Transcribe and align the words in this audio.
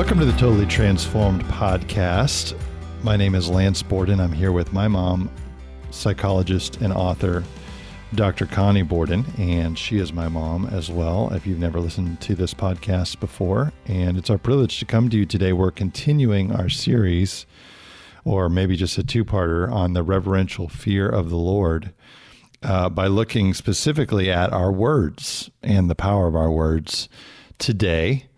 Welcome 0.00 0.18
to 0.20 0.24
the 0.24 0.32
Totally 0.38 0.64
Transformed 0.64 1.44
podcast. 1.44 2.58
My 3.02 3.18
name 3.18 3.34
is 3.34 3.50
Lance 3.50 3.82
Borden. 3.82 4.18
I'm 4.18 4.32
here 4.32 4.50
with 4.50 4.72
my 4.72 4.88
mom, 4.88 5.30
psychologist 5.90 6.78
and 6.80 6.90
author, 6.90 7.44
Dr. 8.14 8.46
Connie 8.46 8.80
Borden, 8.80 9.26
and 9.36 9.78
she 9.78 9.98
is 9.98 10.10
my 10.10 10.26
mom 10.26 10.64
as 10.68 10.90
well. 10.90 11.30
If 11.34 11.46
you've 11.46 11.58
never 11.58 11.80
listened 11.80 12.18
to 12.22 12.34
this 12.34 12.54
podcast 12.54 13.20
before, 13.20 13.74
and 13.84 14.16
it's 14.16 14.30
our 14.30 14.38
privilege 14.38 14.78
to 14.78 14.86
come 14.86 15.10
to 15.10 15.18
you 15.18 15.26
today. 15.26 15.52
We're 15.52 15.70
continuing 15.70 16.50
our 16.50 16.70
series, 16.70 17.44
or 18.24 18.48
maybe 18.48 18.76
just 18.76 18.96
a 18.96 19.04
two 19.04 19.22
parter, 19.22 19.70
on 19.70 19.92
the 19.92 20.02
reverential 20.02 20.66
fear 20.66 21.10
of 21.10 21.28
the 21.28 21.36
Lord 21.36 21.92
uh, 22.62 22.88
by 22.88 23.06
looking 23.06 23.52
specifically 23.52 24.30
at 24.30 24.50
our 24.50 24.72
words 24.72 25.50
and 25.62 25.90
the 25.90 25.94
power 25.94 26.26
of 26.26 26.34
our 26.34 26.50
words 26.50 27.10
today. 27.58 28.29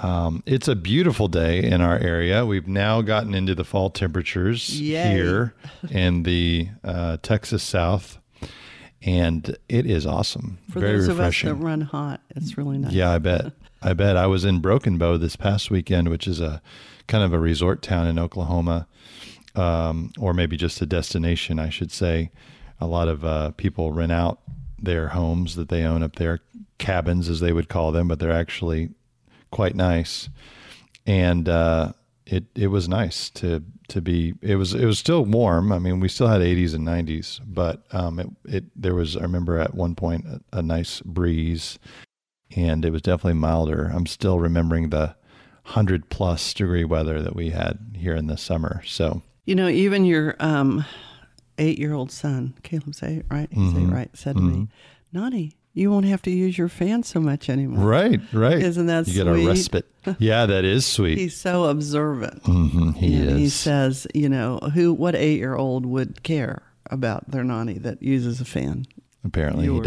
Um, 0.00 0.42
it's 0.46 0.68
a 0.68 0.74
beautiful 0.74 1.28
day 1.28 1.62
in 1.62 1.80
our 1.82 1.98
area. 1.98 2.46
We've 2.46 2.66
now 2.66 3.02
gotten 3.02 3.34
into 3.34 3.54
the 3.54 3.64
fall 3.64 3.90
temperatures 3.90 4.80
Yay. 4.80 5.12
here 5.12 5.54
in 5.90 6.22
the 6.22 6.68
uh, 6.82 7.18
Texas 7.22 7.62
South, 7.62 8.18
and 9.02 9.56
it 9.68 9.84
is 9.86 10.06
awesome. 10.06 10.58
For 10.70 10.80
Very 10.80 10.98
those 10.98 11.08
refreshing. 11.08 11.50
of 11.50 11.56
us 11.56 11.60
that 11.60 11.66
run 11.66 11.80
hot, 11.82 12.20
it's 12.30 12.56
really 12.56 12.78
nice. 12.78 12.92
Yeah, 12.92 13.10
I 13.10 13.18
bet. 13.18 13.52
I 13.82 13.92
bet. 13.92 14.16
I 14.16 14.26
was 14.26 14.44
in 14.44 14.60
Broken 14.60 14.96
Bow 14.96 15.16
this 15.18 15.36
past 15.36 15.70
weekend, 15.70 16.08
which 16.08 16.26
is 16.26 16.40
a 16.40 16.62
kind 17.08 17.24
of 17.24 17.32
a 17.32 17.38
resort 17.38 17.82
town 17.82 18.06
in 18.06 18.18
Oklahoma, 18.18 18.86
um, 19.56 20.12
or 20.18 20.32
maybe 20.32 20.56
just 20.56 20.80
a 20.80 20.86
destination, 20.86 21.58
I 21.58 21.68
should 21.68 21.90
say. 21.90 22.30
A 22.80 22.86
lot 22.86 23.08
of 23.08 23.24
uh, 23.24 23.50
people 23.52 23.92
rent 23.92 24.12
out 24.12 24.40
their 24.78 25.08
homes 25.08 25.56
that 25.56 25.68
they 25.68 25.82
own 25.84 26.02
up 26.02 26.16
there, 26.16 26.40
cabins 26.78 27.28
as 27.28 27.40
they 27.40 27.52
would 27.52 27.68
call 27.68 27.92
them, 27.92 28.08
but 28.08 28.18
they're 28.20 28.32
actually 28.32 28.90
quite 29.52 29.76
nice. 29.76 30.28
And 31.06 31.48
uh, 31.48 31.92
it 32.26 32.44
it 32.56 32.66
was 32.68 32.88
nice 32.88 33.30
to 33.30 33.62
to 33.88 34.00
be. 34.00 34.34
It 34.42 34.56
was 34.56 34.74
it 34.74 34.84
was 34.84 34.98
still 34.98 35.24
warm. 35.24 35.70
I 35.72 35.78
mean, 35.78 36.00
we 36.00 36.08
still 36.08 36.26
had 36.28 36.40
80s 36.40 36.74
and 36.74 36.86
90s, 36.86 37.40
but 37.46 37.82
um, 37.92 38.18
it 38.18 38.28
it 38.44 38.64
there 38.80 38.94
was. 38.94 39.16
I 39.16 39.22
remember 39.22 39.58
at 39.58 39.74
one 39.74 39.94
point 39.94 40.24
a, 40.26 40.58
a 40.58 40.62
nice 40.62 41.00
breeze 41.02 41.78
and 42.54 42.84
it 42.84 42.90
was 42.90 43.00
definitely 43.02 43.38
milder. 43.40 43.90
I'm 43.94 44.04
still 44.06 44.38
remembering 44.38 44.90
the 44.90 45.16
100 45.64 46.10
plus 46.10 46.52
degree 46.52 46.84
weather 46.84 47.22
that 47.22 47.34
we 47.34 47.48
had 47.50 47.78
here 47.96 48.14
in 48.14 48.26
the 48.26 48.36
summer. 48.36 48.82
So, 48.84 49.22
You 49.46 49.54
know, 49.54 49.68
even 49.68 50.04
your 50.04 50.36
um, 50.38 50.84
eight-year-old 51.56 52.10
son, 52.12 52.52
Caleb's 52.62 53.02
eight, 53.02 53.24
right? 53.30 53.48
He's 53.50 53.72
Mm-hmm. 53.72 53.88
eight, 53.90 53.94
right? 53.94 54.10
Said 54.12 54.36
to 54.36 54.42
me, 54.42 54.68
"Naughty, 55.12 55.56
you 55.74 55.90
won't 55.90 56.06
have 56.06 56.22
to 56.22 56.30
use 56.30 56.56
your 56.58 56.68
fan 56.68 57.02
so 57.02 57.20
much 57.20 57.48
anymore." 57.48 57.84
right, 57.86 58.20
right. 58.32 58.62
Isn't 58.62 58.86
that 58.86 59.04
sweet? 59.06 59.14
you 59.16 59.24
get 59.24 59.30
a 59.32 59.46
respite. 59.46 59.86
Yeah, 60.18 60.46
that 60.46 60.64
is 60.64 60.84
sweet. 60.84 61.16
He's 61.18 61.36
so 61.36 61.64
observant. 61.64 62.42
hmm 62.44 62.90
he 62.92 63.14
and 63.14 63.30
is. 63.30 63.36
he 63.38 63.48
says, 63.48 64.06
you 64.14 64.28
know, 64.28 64.58
who, 64.74 64.92
what 64.92 65.14
eight-year-old 65.14 65.86
would 65.86 66.22
care 66.24 66.62
about 66.90 67.30
their 67.30 67.44
nanny 67.44 67.78
that 67.78 68.02
uses 68.02 68.40
a 68.40 68.44
fan? 68.44 68.86
Apparently, 69.24 69.66
yours. 69.66 69.78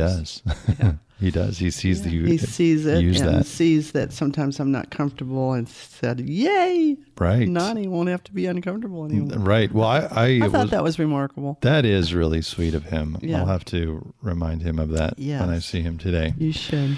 he 0.65 0.73
does. 0.75 0.93
he 1.19 1.31
does. 1.31 1.57
He 1.57 1.69
sees 1.71 2.03
the 2.03 2.09
he 2.09 2.37
sees 2.37 2.85
it 2.85 3.01
use 3.01 3.19
and 3.19 3.39
that. 3.39 3.45
sees 3.45 3.91
that 3.91 4.13
sometimes 4.13 4.59
I'm 4.59 4.71
not 4.71 4.91
comfortable, 4.91 5.51
and 5.53 5.67
said, 5.67 6.21
"Yay, 6.21 6.97
Right. 7.17 7.47
Nanny 7.47 7.87
won't 7.87 8.09
have 8.09 8.23
to 8.25 8.33
be 8.33 8.45
uncomfortable 8.45 9.05
anymore." 9.05 9.37
Right. 9.39 9.71
Well, 9.71 9.87
I, 9.87 9.99
I, 9.99 10.25
I 10.35 10.39
was, 10.43 10.51
thought 10.51 10.69
that 10.69 10.83
was 10.83 10.99
remarkable. 10.99 11.57
that 11.61 11.83
is 11.85 12.13
really 12.13 12.41
sweet 12.41 12.73
of 12.73 12.83
him. 12.85 13.17
Yeah. 13.21 13.39
I'll 13.39 13.45
have 13.45 13.65
to 13.65 14.13
remind 14.21 14.61
him 14.61 14.79
of 14.79 14.89
that 14.91 15.17
when 15.17 15.49
I 15.49 15.59
see 15.59 15.81
him 15.81 15.97
today. 15.97 16.33
You 16.37 16.53
should. 16.53 16.97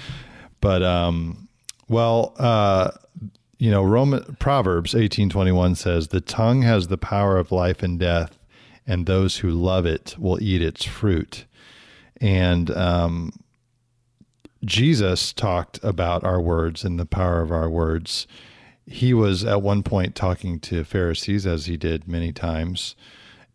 But 0.60 0.82
um, 0.82 1.48
well, 1.88 2.34
uh, 2.38 2.90
you 3.58 3.70
know, 3.72 3.82
Roman 3.82 4.36
Proverbs 4.38 4.94
eighteen 4.94 5.28
twenty 5.28 5.52
one 5.52 5.74
says, 5.74 6.08
"The 6.08 6.20
tongue 6.20 6.62
has 6.62 6.86
the 6.86 6.98
power 6.98 7.36
of 7.36 7.50
life 7.50 7.82
and 7.82 7.98
death, 7.98 8.38
and 8.86 9.06
those 9.06 9.38
who 9.38 9.50
love 9.50 9.86
it 9.86 10.14
will 10.18 10.40
eat 10.40 10.62
its 10.62 10.84
fruit." 10.84 11.44
And 12.20 12.70
um, 12.70 13.32
Jesus 14.64 15.32
talked 15.32 15.78
about 15.82 16.24
our 16.24 16.40
words 16.40 16.84
and 16.84 16.98
the 16.98 17.06
power 17.06 17.40
of 17.40 17.52
our 17.52 17.70
words. 17.70 18.26
He 18.86 19.14
was 19.14 19.44
at 19.44 19.62
one 19.62 19.82
point 19.82 20.14
talking 20.14 20.58
to 20.60 20.84
Pharisees, 20.84 21.46
as 21.46 21.66
he 21.66 21.76
did 21.76 22.08
many 22.08 22.32
times, 22.32 22.96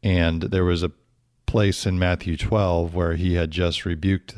and 0.02 0.44
there 0.44 0.66
was 0.66 0.84
a 0.84 0.92
place 1.46 1.86
in 1.86 2.00
Matthew 2.00 2.38
12 2.38 2.96
where 2.96 3.16
he 3.16 3.36
had 3.36 3.52
just 3.52 3.86
rebuked 3.86 4.36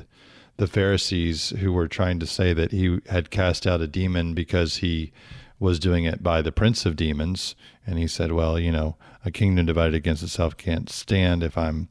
the 0.58 0.68
Pharisees 0.68 1.52
who 1.60 1.72
were 1.74 1.88
trying 1.88 2.20
to 2.20 2.26
say 2.26 2.54
that 2.54 2.72
he 2.72 3.00
had 3.08 3.30
cast 3.30 3.68
out 3.68 3.82
a 3.82 3.88
demon 3.88 4.34
because 4.34 4.78
he 4.78 5.12
was 5.60 5.80
doing 5.80 6.06
it 6.06 6.24
by 6.24 6.42
the 6.42 6.52
prince 6.52 6.86
of 6.86 6.96
demons. 6.96 7.56
And 7.86 7.98
he 7.98 8.08
said, 8.08 8.32
Well, 8.32 8.60
you 8.60 8.72
know, 8.72 8.98
a 9.24 9.32
kingdom 9.32 9.66
divided 9.66 9.96
against 9.96 10.24
itself 10.24 10.58
can't 10.58 10.90
stand. 10.90 11.44
If 11.44 11.58
I'm 11.58 11.90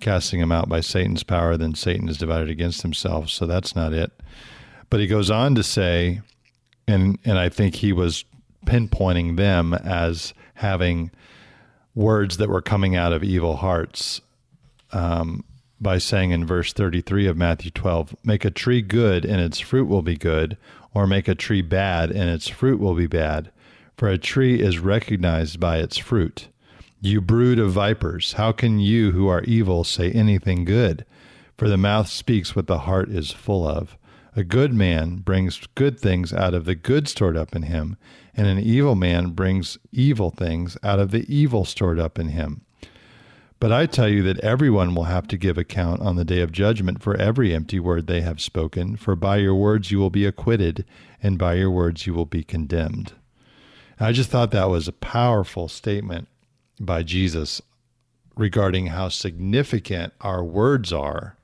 casting 0.00 0.40
him 0.40 0.52
out 0.52 0.68
by 0.68 0.80
Satan's 0.80 1.22
power, 1.22 1.56
then 1.56 1.74
Satan 1.74 2.08
is 2.08 2.18
divided 2.18 2.50
against 2.50 2.82
himself. 2.82 3.30
So 3.30 3.46
that's 3.46 3.76
not 3.76 3.92
it. 3.92 4.12
But 4.88 5.00
he 5.00 5.06
goes 5.06 5.30
on 5.30 5.54
to 5.54 5.62
say, 5.62 6.20
and 6.88 7.18
and 7.24 7.38
I 7.38 7.48
think 7.48 7.76
he 7.76 7.92
was 7.92 8.24
pinpointing 8.66 9.36
them 9.36 9.74
as 9.74 10.34
having 10.54 11.10
words 11.94 12.36
that 12.36 12.48
were 12.48 12.62
coming 12.62 12.96
out 12.96 13.12
of 13.12 13.24
evil 13.24 13.56
hearts 13.56 14.20
um, 14.92 15.44
by 15.80 15.98
saying 15.98 16.30
in 16.30 16.46
verse 16.46 16.72
33 16.72 17.26
of 17.26 17.36
Matthew 17.36 17.70
12, 17.70 18.14
make 18.24 18.44
a 18.44 18.50
tree 18.50 18.82
good 18.82 19.24
and 19.24 19.40
its 19.40 19.58
fruit 19.58 19.88
will 19.88 20.02
be 20.02 20.16
good, 20.16 20.56
or 20.92 21.06
make 21.06 21.28
a 21.28 21.34
tree 21.34 21.62
bad 21.62 22.10
and 22.10 22.28
its 22.28 22.48
fruit 22.48 22.78
will 22.78 22.94
be 22.94 23.06
bad. 23.06 23.50
For 23.96 24.08
a 24.08 24.18
tree 24.18 24.60
is 24.60 24.78
recognized 24.78 25.60
by 25.60 25.78
its 25.78 25.98
fruit. 25.98 26.48
You 27.02 27.22
brood 27.22 27.58
of 27.58 27.72
vipers, 27.72 28.34
how 28.34 28.52
can 28.52 28.78
you 28.78 29.12
who 29.12 29.26
are 29.26 29.42
evil 29.44 29.84
say 29.84 30.10
anything 30.12 30.66
good? 30.66 31.06
For 31.56 31.66
the 31.66 31.78
mouth 31.78 32.08
speaks 32.08 32.54
what 32.54 32.66
the 32.66 32.80
heart 32.80 33.08
is 33.08 33.30
full 33.30 33.66
of. 33.66 33.96
A 34.36 34.44
good 34.44 34.74
man 34.74 35.16
brings 35.16 35.66
good 35.74 35.98
things 35.98 36.34
out 36.34 36.52
of 36.52 36.66
the 36.66 36.74
good 36.74 37.08
stored 37.08 37.38
up 37.38 37.56
in 37.56 37.62
him, 37.62 37.96
and 38.34 38.48
an 38.48 38.58
evil 38.58 38.94
man 38.96 39.30
brings 39.30 39.78
evil 39.90 40.30
things 40.30 40.76
out 40.82 40.98
of 40.98 41.10
the 41.10 41.24
evil 41.34 41.64
stored 41.64 41.98
up 41.98 42.18
in 42.18 42.28
him. 42.28 42.66
But 43.60 43.72
I 43.72 43.86
tell 43.86 44.08
you 44.08 44.22
that 44.24 44.40
everyone 44.40 44.94
will 44.94 45.04
have 45.04 45.26
to 45.28 45.38
give 45.38 45.56
account 45.56 46.02
on 46.02 46.16
the 46.16 46.24
day 46.24 46.42
of 46.42 46.52
judgment 46.52 47.02
for 47.02 47.16
every 47.16 47.54
empty 47.54 47.80
word 47.80 48.08
they 48.08 48.20
have 48.20 48.42
spoken, 48.42 48.96
for 48.96 49.16
by 49.16 49.38
your 49.38 49.54
words 49.54 49.90
you 49.90 49.98
will 49.98 50.10
be 50.10 50.26
acquitted, 50.26 50.84
and 51.22 51.38
by 51.38 51.54
your 51.54 51.70
words 51.70 52.06
you 52.06 52.12
will 52.12 52.26
be 52.26 52.44
condemned. 52.44 53.14
I 53.98 54.12
just 54.12 54.28
thought 54.28 54.50
that 54.50 54.68
was 54.68 54.86
a 54.86 54.92
powerful 54.92 55.66
statement 55.66 56.28
by 56.80 57.02
Jesus 57.02 57.60
regarding 58.36 58.86
how 58.86 59.08
significant 59.08 60.12
our 60.20 60.42
words 60.42 60.92
are 60.92 61.36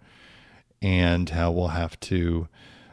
and 0.80 1.30
how 1.30 1.50
we'll 1.50 1.68
have 1.68 1.98
to 2.00 2.48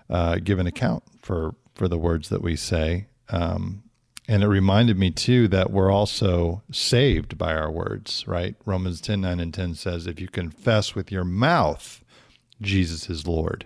uh, 0.10 0.38
give 0.44 0.60
an 0.60 0.68
account 0.68 1.04
for, 1.22 1.56
for 1.74 1.88
the 1.88 1.98
words 1.98 2.30
that 2.30 2.42
we 2.42 2.56
say. 2.56 3.08
Um, 3.30 3.84
and 4.28 4.44
it 4.44 4.48
reminded 4.48 4.98
me 4.98 5.12
too 5.12 5.48
that 5.50 5.72
we're 5.72 5.92
also 5.92 6.62
saved 6.72 7.38
by 7.38 7.54
our 7.54 7.72
words, 7.72 8.26
right? 8.28 8.56
Romans 8.66 9.02
10 9.02 9.22
9 9.22 9.40
and 9.40 9.54
10 9.54 9.76
says, 9.76 10.08
If 10.08 10.20
you 10.20 10.28
confess 10.28 10.96
with 10.96 11.12
your 11.12 11.26
mouth 11.26 12.04
Jesus 12.62 13.10
is 13.10 13.28
Lord 13.28 13.66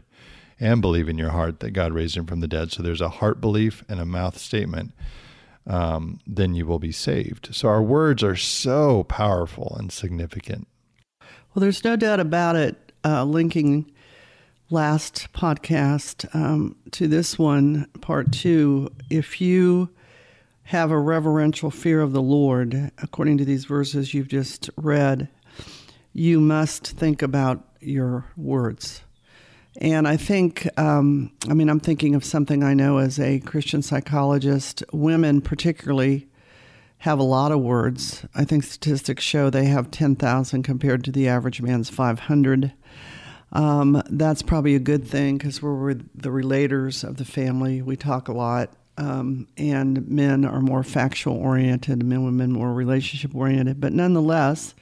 and 0.60 0.82
believe 0.82 1.08
in 1.08 1.18
your 1.18 1.30
heart 1.30 1.60
that 1.60 1.72
God 1.72 1.94
raised 1.94 2.18
him 2.18 2.26
from 2.26 2.40
the 2.40 2.48
dead, 2.48 2.72
so 2.72 2.82
there's 2.82 3.02
a 3.02 3.10
heart 3.10 3.40
belief 3.40 3.84
and 3.88 4.00
a 4.00 4.06
mouth 4.06 4.38
statement, 4.38 4.92
um, 5.68 6.20
then 6.26 6.56
you 6.56 6.66
will 6.66 6.80
be 6.80 6.92
saved. 6.92 7.50
So 7.54 7.68
our 7.68 7.84
words 7.84 8.24
are 8.24 8.36
so 8.36 9.04
powerful 9.04 9.76
and 9.80 9.92
significant. 9.92 10.68
Well, 11.22 11.62
there's 11.62 11.84
no 11.84 11.96
doubt 11.96 12.20
about 12.20 12.56
it. 12.56 12.76
Uh, 13.06 13.24
linking 13.24 13.90
last 14.70 15.32
podcast 15.34 16.34
um, 16.36 16.76
to 16.92 17.08
this 17.08 17.40
one, 17.40 17.88
part 18.02 18.32
two, 18.32 18.92
if 19.10 19.40
you 19.40 19.90
have 20.64 20.92
a 20.92 21.00
reverential 21.00 21.72
fear 21.72 22.02
of 22.02 22.12
the 22.12 22.22
Lord, 22.22 22.92
according 23.02 23.38
to 23.38 23.46
these 23.46 23.64
verses 23.66 24.14
you've 24.14 24.28
just 24.28 24.70
read, 24.76 25.30
you 26.12 26.42
must 26.42 26.88
think 26.88 27.22
about 27.22 27.64
your 27.80 28.26
words. 28.36 29.04
And 29.80 30.08
I 30.08 30.18
think, 30.18 30.68
um, 30.80 31.32
I 31.48 31.54
mean, 31.54 31.70
I'm 31.70 31.80
thinking 31.80 32.16
of 32.16 32.26
something 32.26 32.64
I 32.64 32.74
know 32.74 32.98
as 32.98 33.20
a 33.20 33.40
Christian 33.42 33.84
psychologist. 33.84 34.84
Women, 34.92 35.40
particularly, 35.40 36.28
have 37.00 37.20
a 37.20 37.24
lot 37.24 37.52
of 37.52 37.62
words. 37.62 38.26
I 38.34 38.44
think 38.44 38.64
statistics 38.64 39.24
show 39.24 39.50
they 39.50 39.66
have 39.66 39.92
10,000 39.92 40.64
compared 40.64 41.04
to 41.04 41.12
the 41.12 41.28
average 41.28 41.62
man's 41.62 41.90
500. 41.90 42.74
Um, 43.52 44.02
that's 44.10 44.42
probably 44.42 44.74
a 44.74 44.80
good 44.80 45.08
thing 45.08 45.38
because 45.38 45.62
we're 45.62 45.94
the 45.94 46.30
relators 46.30 47.08
of 47.08 47.18
the 47.18 47.26
family. 47.26 47.82
We 47.84 47.96
talk 47.96 48.28
a 48.28 48.34
lot. 48.34 48.72
Um, 48.98 49.48
and 49.58 50.08
men 50.08 50.44
are 50.44 50.60
more 50.60 50.82
factual 50.82 51.36
oriented, 51.36 52.04
men 52.04 52.26
women 52.26 52.52
more 52.52 52.74
relationship 52.74 53.36
oriented. 53.36 53.80
But 53.80 53.94
nonetheless, 53.94 54.74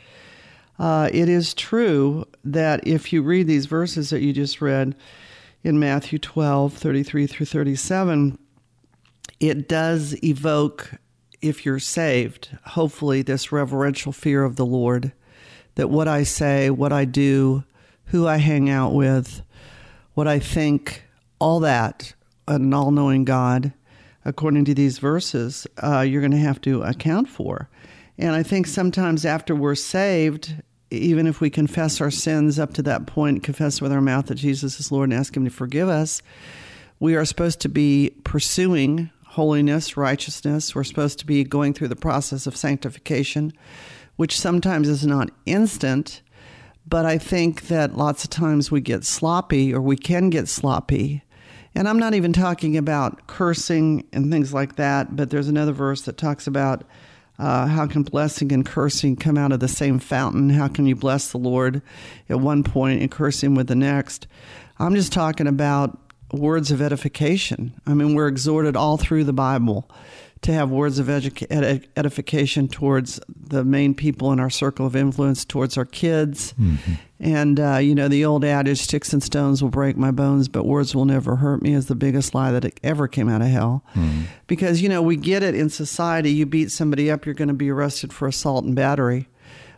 uh, 0.78 1.10
it 1.14 1.30
is 1.30 1.54
true 1.54 2.26
that 2.44 2.86
if 2.88 3.14
you 3.14 3.22
read 3.22 3.48
these 3.48 3.66
verses 3.66 4.10
that 4.10 4.22
you 4.22 4.34
just 4.34 4.62
read 4.62 4.96
in 5.64 5.80
Matthew 5.80 6.20
12, 6.20 6.74
33 6.74 7.28
through 7.28 7.46
37, 7.46 8.38
it 9.40 9.68
does 9.68 10.22
evoke, 10.24 10.92
if 11.42 11.66
you're 11.66 11.80
saved, 11.80 12.58
hopefully, 12.66 13.22
this 13.22 13.52
reverential 13.52 14.12
fear 14.12 14.44
of 14.44 14.56
the 14.56 14.66
Lord 14.66 15.12
that 15.76 15.90
what 15.90 16.08
I 16.08 16.24
say, 16.24 16.70
what 16.70 16.92
I 16.92 17.06
do, 17.06 17.64
who 18.06 18.28
I 18.28 18.38
hang 18.38 18.70
out 18.70 18.94
with, 18.94 19.42
what 20.14 20.28
I 20.28 20.40
think, 20.40 21.04
all 21.40 21.60
that, 21.62 22.14
an 22.48 22.74
all 22.74 22.92
knowing 22.92 23.26
God, 23.26 23.74
according 24.24 24.66
to 24.66 24.74
these 24.74 25.00
verses, 25.00 25.68
uh, 25.84 26.02
you're 26.02 26.22
going 26.22 26.32
to 26.32 26.38
have 26.38 26.62
to 26.62 26.82
account 26.82 27.30
for. 27.30 27.70
And 28.18 28.32
I 28.36 28.44
think 28.44 28.68
sometimes 28.68 29.26
after 29.26 29.56
we're 29.56 29.76
saved, 29.76 30.56
even 30.90 31.28
if 31.28 31.42
we 31.42 31.50
confess 31.50 32.00
our 32.00 32.12
sins 32.12 32.60
up 32.60 32.74
to 32.76 32.84
that 32.84 33.08
point, 33.08 33.44
confess 33.44 33.82
with 33.82 33.92
our 33.92 34.02
mouth 34.02 34.28
that 34.28 34.36
Jesus 34.36 34.80
is 34.80 34.92
Lord 34.92 35.10
and 35.10 35.20
ask 35.20 35.36
Him 35.36 35.46
to 35.46 35.52
forgive 35.52 35.90
us, 35.90 36.22
we 37.00 37.16
are 37.16 37.26
supposed 37.26 37.60
to 37.62 37.70
be 37.70 38.12
pursuing 38.24 39.10
holiness, 39.26 39.98
righteousness. 39.98 40.74
We're 40.74 40.86
supposed 40.86 41.20
to 41.20 41.26
be 41.26 41.44
going 41.44 41.74
through 41.74 41.90
the 41.90 41.96
process 41.96 42.48
of 42.48 42.56
sanctification, 42.56 43.52
which 44.16 44.40
sometimes 44.40 44.88
is 44.88 45.06
not 45.06 45.30
instant. 45.46 46.22
But 46.88 47.06
I 47.06 47.18
think 47.18 47.64
that 47.64 47.98
lots 47.98 48.24
of 48.24 48.30
times 48.30 48.72
we 48.72 48.80
get 48.80 49.04
sloppy 49.04 49.74
or 49.74 49.82
we 49.82 49.98
can 49.98 50.30
get 50.30 50.48
sloppy. 50.48 51.24
And 51.74 51.90
I'm 51.90 52.00
not 52.00 52.14
even 52.14 52.32
talking 52.32 52.78
about 52.78 53.28
cursing 53.28 54.08
and 54.14 54.32
things 54.32 54.54
like 54.54 54.78
that, 54.78 55.18
but 55.18 55.32
there's 55.32 55.50
another 55.50 55.74
verse 55.74 56.04
that 56.04 56.18
talks 56.18 56.48
about 56.48 56.86
uh, 57.38 57.68
how 57.68 57.88
can 57.88 58.04
blessing 58.04 58.52
and 58.52 58.66
cursing 58.66 59.16
come 59.16 59.38
out 59.38 59.52
of 59.52 59.60
the 59.60 59.68
same 59.68 60.00
fountain? 60.00 60.50
How 60.50 60.68
can 60.68 60.86
you 60.86 60.96
bless 60.96 61.32
the 61.32 61.38
Lord 61.38 61.82
at 62.30 62.40
one 62.40 62.64
point 62.64 63.02
and 63.02 63.12
curse 63.12 63.44
him 63.44 63.56
with 63.56 63.68
the 63.68 63.76
next? 63.76 64.28
I'm 64.80 64.96
just 64.96 65.12
talking 65.12 65.48
about 65.48 66.00
words 66.32 66.72
of 66.72 66.82
edification. 66.82 67.80
I 67.86 67.94
mean, 67.94 68.16
we're 68.16 68.28
exhorted 68.28 68.76
all 68.76 68.98
through 68.98 69.26
the 69.26 69.34
Bible 69.34 69.90
to 70.42 70.54
have 70.54 70.70
words 70.70 71.00
of 71.00 71.08
edu- 71.08 71.88
edification 71.96 72.68
towards 72.68 73.20
the 73.28 73.64
main 73.64 73.96
people 73.96 74.32
in 74.32 74.40
our 74.40 74.50
circle 74.50 74.86
of 74.86 74.96
influence, 74.96 75.44
towards 75.44 75.78
our 75.78 75.86
kids. 75.86 76.54
Mm-hmm. 76.54 76.94
And, 77.20 77.60
uh, 77.60 77.78
you 77.78 77.96
know, 77.96 78.08
the 78.08 78.26
old 78.26 78.46
adage, 78.46 78.82
sticks 78.82 79.14
and 79.14 79.24
stones 79.24 79.64
will 79.64 79.70
break 79.70 79.98
my 79.98 80.12
bones, 80.12 80.48
but 80.48 80.66
words 80.66 80.94
will 80.94 81.06
never 81.06 81.38
hurt 81.38 81.62
me, 81.62 81.74
is 81.74 81.88
the 81.88 81.96
biggest 81.96 82.36
lie 82.36 82.52
that 82.52 82.80
ever 82.84 83.08
came 83.08 83.30
out 83.30 83.42
of 83.42 83.48
hell. 83.48 83.84
Mm-hmm. 83.96 84.24
Because, 84.48 84.82
you 84.82 84.90
know, 84.90 85.02
we 85.02 85.16
get 85.16 85.42
it 85.42 85.56
in 85.56 85.70
society. 85.70 86.32
You 86.32 86.46
beat 86.46 86.72
somebody 86.72 87.10
up, 87.10 87.26
you're 87.26 87.34
going 87.34 87.48
to 87.48 87.54
be 87.54 87.72
arrested 87.72 88.14
for 88.14 88.28
assault 88.28 88.66
and 88.66 88.76
battery. 88.76 89.28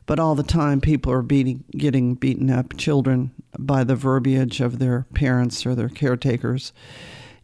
But 0.06 0.20
all 0.20 0.36
the 0.36 0.44
time, 0.44 0.82
people 0.82 1.12
are 1.12 1.22
beating, 1.22 1.64
getting 1.72 2.16
beaten 2.16 2.50
up, 2.50 2.76
children, 2.78 3.32
by 3.60 3.84
the 3.84 3.96
verbiage 3.96 4.60
of 4.62 4.80
their 4.80 5.06
parents 5.14 5.66
or 5.66 5.76
their 5.76 5.90
caretakers 5.90 6.74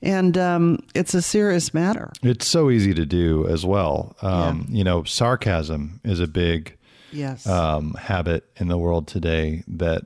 and 0.03 0.37
um, 0.37 0.79
it's 0.93 1.13
a 1.13 1.21
serious 1.21 1.73
matter. 1.73 2.11
It's 2.21 2.45
so 2.45 2.69
easy 2.69 2.93
to 2.93 3.05
do 3.05 3.47
as 3.47 3.65
well. 3.65 4.15
Um, 4.21 4.67
yeah. 4.69 4.77
You 4.77 4.83
know, 4.83 5.03
sarcasm 5.05 6.01
is 6.03 6.19
a 6.19 6.27
big 6.27 6.77
yes 7.11 7.47
um, 7.47 7.93
habit 7.93 8.45
in 8.57 8.67
the 8.67 8.77
world 8.77 9.07
today. 9.07 9.63
That 9.67 10.03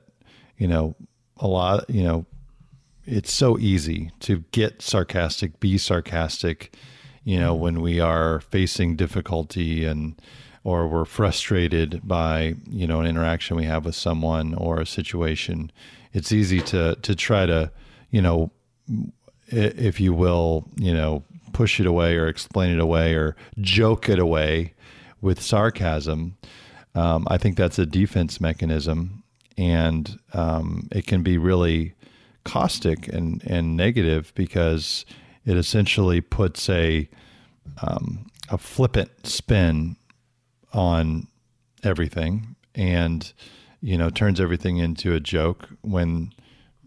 you 0.56 0.68
know, 0.68 0.94
a 1.36 1.48
lot. 1.48 1.90
You 1.90 2.04
know, 2.04 2.26
it's 3.04 3.32
so 3.32 3.58
easy 3.58 4.12
to 4.20 4.44
get 4.52 4.80
sarcastic, 4.80 5.58
be 5.60 5.76
sarcastic. 5.76 6.74
You 7.24 7.40
know, 7.40 7.54
when 7.54 7.82
we 7.82 8.00
are 8.00 8.40
facing 8.40 8.96
difficulty 8.96 9.84
and 9.84 10.20
or 10.62 10.86
we're 10.86 11.04
frustrated 11.04 12.06
by 12.06 12.54
you 12.70 12.86
know 12.86 13.00
an 13.00 13.06
interaction 13.06 13.56
we 13.56 13.64
have 13.64 13.84
with 13.84 13.96
someone 13.96 14.54
or 14.54 14.80
a 14.80 14.86
situation, 14.86 15.72
it's 16.12 16.30
easy 16.30 16.60
to 16.60 16.94
to 17.02 17.16
try 17.16 17.46
to 17.46 17.72
you 18.10 18.22
know 18.22 18.52
if 19.48 20.00
you 20.00 20.12
will, 20.12 20.68
you 20.76 20.92
know, 20.92 21.24
push 21.52 21.80
it 21.80 21.86
away 21.86 22.16
or 22.16 22.28
explain 22.28 22.72
it 22.72 22.80
away 22.80 23.14
or 23.14 23.36
joke 23.60 24.08
it 24.08 24.18
away 24.18 24.74
with 25.20 25.40
sarcasm. 25.40 26.36
Um, 26.94 27.26
I 27.30 27.38
think 27.38 27.56
that's 27.56 27.78
a 27.78 27.86
defense 27.86 28.40
mechanism, 28.40 29.22
and 29.56 30.18
um, 30.32 30.88
it 30.92 31.06
can 31.06 31.22
be 31.22 31.38
really 31.38 31.94
caustic 32.44 33.08
and, 33.08 33.42
and 33.44 33.76
negative 33.76 34.32
because 34.34 35.04
it 35.44 35.56
essentially 35.56 36.20
puts 36.20 36.68
a 36.68 37.08
um, 37.82 38.30
a 38.48 38.58
flippant 38.58 39.10
spin 39.26 39.96
on 40.72 41.26
everything, 41.82 42.56
and 42.74 43.32
you 43.80 43.96
know 43.96 44.10
turns 44.10 44.40
everything 44.40 44.78
into 44.78 45.14
a 45.14 45.20
joke 45.20 45.68
when 45.82 46.32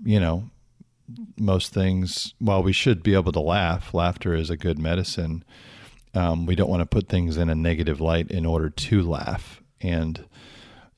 you 0.03 0.19
know 0.19 0.49
most 1.37 1.73
things, 1.73 2.33
while 2.39 2.63
we 2.63 2.73
should 2.73 3.03
be 3.03 3.13
able 3.13 3.31
to 3.31 3.39
laugh, 3.39 3.93
laughter 3.93 4.33
is 4.33 4.49
a 4.49 4.57
good 4.57 4.79
medicine. 4.79 5.43
Um, 6.13 6.45
we 6.45 6.55
don't 6.55 6.69
want 6.69 6.81
to 6.81 6.85
put 6.85 7.07
things 7.07 7.37
in 7.37 7.49
a 7.49 7.55
negative 7.55 8.01
light 8.01 8.29
in 8.29 8.45
order 8.45 8.69
to 8.69 9.01
laugh, 9.01 9.61
and 9.79 10.23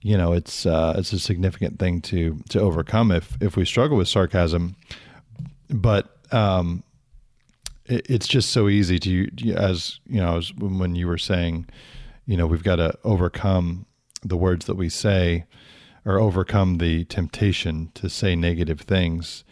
you 0.02 0.18
know 0.18 0.34
it's 0.34 0.66
uh, 0.66 0.96
it's 0.98 1.14
a 1.14 1.20
significant 1.20 1.80
thing 1.80 2.02
to 2.02 2.42
to 2.50 2.60
overcome 2.60 3.12
if 3.12 3.38
if 3.42 3.56
we 3.56 3.66
struggle 3.66 3.98
with 3.98 4.08
sarcasm. 4.08 4.76
But 5.70 6.18
um, 6.32 6.84
it, 7.86 8.10
it's 8.10 8.28
just 8.28 8.50
so 8.50 8.70
easy 8.70 9.00
to 9.00 9.54
as 9.56 10.00
you 10.08 10.20
know 10.20 10.38
as 10.38 10.54
when 10.56 10.96
you 10.96 11.08
were 11.08 11.18
saying, 11.18 11.68
you 12.26 12.38
know, 12.38 12.48
we've 12.48 12.64
got 12.64 12.78
to 12.78 12.98
overcome 13.04 13.86
the 14.24 14.38
words 14.38 14.66
that 14.66 14.76
we 14.76 14.90
say 14.90 15.46
or 16.06 16.20
overcome 16.20 16.78
the 16.80 17.06
temptation 17.06 17.92
to 17.94 18.10
say 18.10 18.36
negative 18.36 18.82
things 18.82 19.44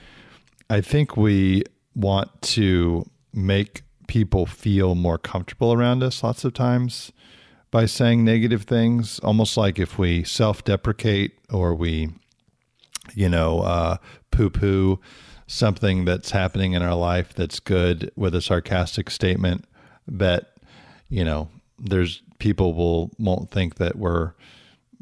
I 0.72 0.80
think 0.80 1.18
we 1.18 1.64
want 1.96 2.42
to 2.44 3.06
make 3.34 3.82
people 4.08 4.46
feel 4.46 4.96
more 4.96 5.18
comfortable 5.18 5.74
around 5.74 6.02
us 6.02 6.24
lots 6.24 6.46
of 6.46 6.54
times 6.54 7.12
by 7.72 7.86
saying 7.86 8.24
negative 8.24 8.64
things, 8.64 9.20
almost 9.20 9.58
like 9.58 9.78
if 9.80 10.00
we 10.00 10.24
self 10.24 10.64
deprecate 10.64 11.38
or 11.52 11.76
we, 11.76 12.12
you 13.14 13.28
know, 13.28 13.60
uh, 13.60 13.98
poo 14.32 14.50
poo 14.50 15.02
something 15.46 16.06
that's 16.06 16.32
happening 16.32 16.72
in 16.72 16.82
our 16.82 16.96
life 16.96 17.34
that's 17.34 17.60
good 17.60 18.10
with 18.16 18.34
a 18.34 18.42
sarcastic 18.42 19.10
statement 19.10 19.66
that, 20.08 20.54
you 21.10 21.26
know, 21.26 21.50
there's 21.80 22.22
people 22.40 22.74
will 22.74 23.12
won't 23.20 23.52
think 23.52 23.76
that 23.76 23.98
we're 23.98 24.32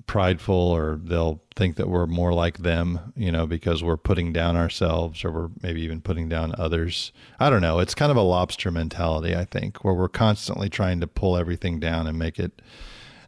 prideful 0.07 0.56
or 0.56 1.00
they'll 1.04 1.42
think 1.56 1.75
that 1.75 1.90
we're 1.90 2.06
more 2.06 2.34
like 2.34 2.60
them, 2.60 3.13
you 3.15 3.32
know, 3.32 3.46
because 3.46 3.84
we're 3.84 3.98
putting 3.98 4.34
down 4.34 4.56
ourselves 4.56 5.24
or 5.24 5.32
we're 5.32 5.50
maybe 5.62 5.82
even 5.82 6.01
putting 6.01 6.29
down 6.29 6.53
others. 6.58 7.12
I 7.39 7.50
don't 7.50 7.62
know. 7.62 7.79
It's 7.79 7.96
kind 7.96 8.12
of 8.12 8.18
a 8.18 8.22
lobster 8.22 8.72
mentality, 8.72 9.36
I 9.36 9.46
think, 9.46 9.84
where 9.84 9.94
we're 9.94 10.10
constantly 10.10 10.70
trying 10.70 11.00
to 11.01 11.08
pull 11.08 11.38
everything 11.38 11.79
down 11.79 12.08
and 12.08 12.18
make 12.18 12.39
it 12.39 12.62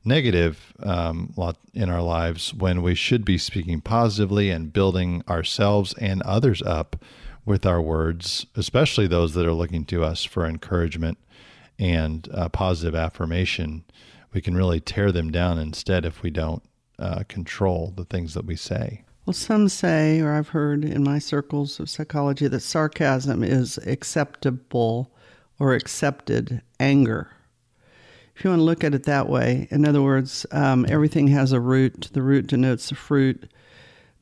negative 0.04 0.74
um, 0.82 1.34
in 1.74 1.90
our 1.90 2.02
lives 2.02 2.54
when 2.54 2.82
we 2.82 2.96
should 2.96 3.24
be 3.24 3.38
speaking 3.38 3.82
positively 3.82 4.50
and 4.50 4.74
building 4.74 5.24
ourselves 5.30 5.94
and 6.00 6.22
others 6.24 6.62
up 6.64 6.96
with 7.46 7.66
our 7.66 7.82
words, 7.82 8.46
especially 8.56 9.08
those 9.08 9.34
that 9.34 9.46
are 9.46 9.54
looking 9.54 9.86
to 9.86 10.04
us 10.04 10.24
for 10.24 10.46
encouragement 10.46 11.18
and 11.80 12.30
uh, 12.34 12.50
positive 12.50 12.96
affirmation. 12.96 13.84
We 14.34 14.42
can 14.42 14.56
really 14.56 14.80
tear 14.80 15.12
them 15.12 15.32
down 15.32 15.60
instead 15.60 16.06
if 16.06 16.22
we 16.22 16.30
don't 16.30 16.64
uh, 16.98 17.24
control 17.28 17.94
the 17.96 18.06
things 18.06 18.34
that 18.34 18.46
we 18.46 18.56
say. 18.56 19.04
Well, 19.26 19.34
some 19.34 19.70
say, 19.70 20.20
or 20.20 20.34
I've 20.34 20.50
heard 20.50 20.84
in 20.84 21.04
my 21.04 21.20
circles 21.20 21.80
of 21.80 21.90
psychology, 21.90 22.48
that 22.48 22.62
sarcasm 22.62 23.44
is 23.44 23.78
acceptable 23.80 25.14
or 25.60 25.76
accepted 25.76 26.62
anger. 26.80 27.30
If 28.36 28.44
you 28.44 28.50
want 28.50 28.62
to 28.62 28.66
look 28.66 28.84
at 28.84 28.96
it 28.96 29.04
that 29.04 29.30
way, 29.30 29.68
in 29.70 29.88
other 29.88 30.02
words, 30.02 30.46
um, 30.52 30.86
everything 30.90 31.28
has 31.28 31.52
a 31.52 31.60
root. 31.60 32.10
The 32.14 32.24
root 32.24 32.48
denotes 32.48 32.90
the 32.90 32.96
fruit. 32.96 33.52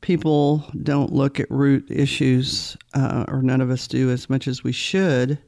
People 0.02 0.64
don't 0.82 1.12
look 1.12 1.40
at 1.40 1.50
root 1.50 1.90
issues, 1.90 2.76
uh, 2.92 3.24
or 3.28 3.40
none 3.40 3.62
of 3.62 3.70
us 3.70 3.86
do 3.86 4.10
as 4.10 4.28
much 4.28 4.46
as 4.46 4.62
we 4.62 4.72
should. 4.72 5.38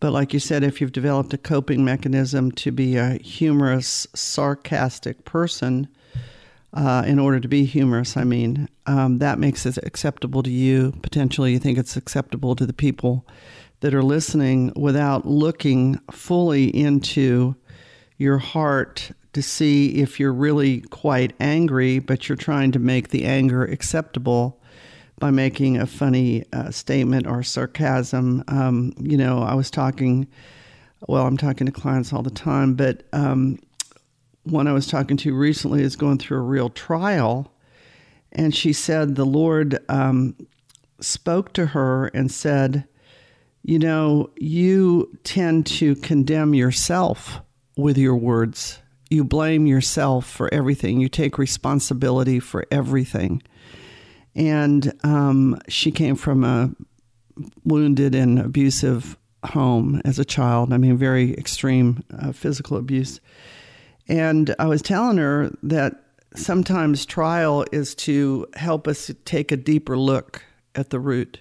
But 0.00 0.12
like 0.12 0.32
you 0.32 0.40
said, 0.40 0.62
if 0.62 0.80
you've 0.80 0.92
developed 0.92 1.34
a 1.34 1.38
coping 1.38 1.84
mechanism 1.84 2.52
to 2.52 2.70
be 2.70 2.96
a 2.96 3.18
humorous, 3.18 4.06
sarcastic 4.14 5.24
person, 5.24 5.88
uh, 6.74 7.02
in 7.06 7.18
order 7.18 7.40
to 7.40 7.48
be 7.48 7.64
humorous, 7.64 8.16
I 8.16 8.24
mean, 8.24 8.68
um, 8.86 9.18
that 9.18 9.38
makes 9.38 9.66
it 9.66 9.78
acceptable 9.78 10.42
to 10.42 10.50
you. 10.50 10.92
Potentially, 11.02 11.52
you 11.52 11.58
think 11.58 11.78
it's 11.78 11.96
acceptable 11.96 12.54
to 12.56 12.66
the 12.66 12.72
people 12.72 13.26
that 13.80 13.94
are 13.94 14.02
listening 14.02 14.72
without 14.76 15.26
looking 15.26 15.98
fully 16.10 16.68
into 16.68 17.56
your 18.18 18.38
heart 18.38 19.12
to 19.32 19.42
see 19.42 20.00
if 20.00 20.18
you're 20.18 20.32
really 20.32 20.80
quite 20.82 21.32
angry, 21.40 21.98
but 21.98 22.28
you're 22.28 22.36
trying 22.36 22.72
to 22.72 22.78
make 22.78 23.08
the 23.08 23.24
anger 23.24 23.64
acceptable 23.64 24.57
by 25.18 25.30
making 25.30 25.78
a 25.78 25.86
funny 25.86 26.44
uh, 26.52 26.70
statement 26.70 27.26
or 27.26 27.42
sarcasm. 27.42 28.44
Um, 28.48 28.94
you 29.00 29.16
know, 29.16 29.42
I 29.42 29.54
was 29.54 29.70
talking, 29.70 30.28
well, 31.08 31.26
I'm 31.26 31.36
talking 31.36 31.66
to 31.66 31.72
clients 31.72 32.12
all 32.12 32.22
the 32.22 32.30
time, 32.30 32.74
but 32.74 33.02
um, 33.12 33.58
one 34.44 34.66
I 34.66 34.72
was 34.72 34.86
talking 34.86 35.16
to 35.18 35.34
recently 35.34 35.82
is 35.82 35.96
going 35.96 36.18
through 36.18 36.38
a 36.38 36.42
real 36.42 36.70
trial, 36.70 37.52
and 38.32 38.54
she 38.54 38.72
said 38.72 39.14
the 39.14 39.26
Lord 39.26 39.78
um, 39.88 40.36
spoke 41.00 41.52
to 41.54 41.66
her 41.66 42.06
and 42.08 42.30
said, 42.30 42.86
you 43.62 43.78
know, 43.78 44.30
you 44.36 45.18
tend 45.24 45.66
to 45.66 45.94
condemn 45.96 46.54
yourself 46.54 47.40
with 47.76 47.98
your 47.98 48.16
words. 48.16 48.78
You 49.10 49.24
blame 49.24 49.66
yourself 49.66 50.26
for 50.26 50.52
everything. 50.52 51.00
You 51.00 51.08
take 51.08 51.38
responsibility 51.38 52.40
for 52.40 52.64
everything. 52.70 53.42
And 54.34 54.92
um, 55.04 55.58
she 55.68 55.90
came 55.90 56.16
from 56.16 56.44
a 56.44 56.70
wounded 57.64 58.14
and 58.14 58.38
abusive 58.38 59.16
home 59.44 60.00
as 60.04 60.18
a 60.18 60.24
child. 60.24 60.72
I 60.72 60.78
mean, 60.78 60.96
very 60.96 61.32
extreme 61.34 62.02
uh, 62.18 62.32
physical 62.32 62.76
abuse. 62.76 63.20
And 64.08 64.54
I 64.58 64.66
was 64.66 64.82
telling 64.82 65.18
her 65.18 65.50
that 65.62 65.94
sometimes 66.34 67.06
trial 67.06 67.64
is 67.72 67.94
to 67.94 68.46
help 68.54 68.88
us 68.88 69.10
take 69.24 69.52
a 69.52 69.56
deeper 69.56 69.96
look 69.96 70.42
at 70.74 70.90
the 70.90 71.00
root. 71.00 71.40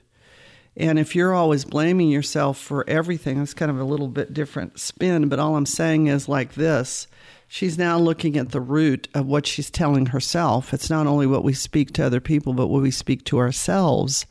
And 0.75 0.99
if 0.99 1.15
you're 1.15 1.33
always 1.33 1.65
blaming 1.65 2.09
yourself 2.09 2.57
for 2.57 2.87
everything, 2.87 3.41
it's 3.41 3.53
kind 3.53 3.71
of 3.71 3.79
a 3.79 3.83
little 3.83 4.07
bit 4.07 4.33
different 4.33 4.79
spin, 4.79 5.27
but 5.27 5.39
all 5.39 5.55
I'm 5.55 5.65
saying 5.65 6.07
is 6.07 6.29
like 6.29 6.53
this 6.53 7.07
she's 7.47 7.77
now 7.77 7.97
looking 7.97 8.37
at 8.37 8.51
the 8.51 8.61
root 8.61 9.07
of 9.13 9.25
what 9.25 9.47
she's 9.47 9.71
telling 9.71 10.07
herself. 10.07 10.73
It's 10.73 10.89
not 10.89 11.07
only 11.07 11.25
what 11.25 11.43
we 11.43 11.53
speak 11.53 11.93
to 11.93 12.05
other 12.05 12.19
people, 12.19 12.53
but 12.53 12.67
what 12.67 12.81
we 12.81 12.91
speak 12.91 13.23
to 13.25 13.39
ourselves. 13.39 14.25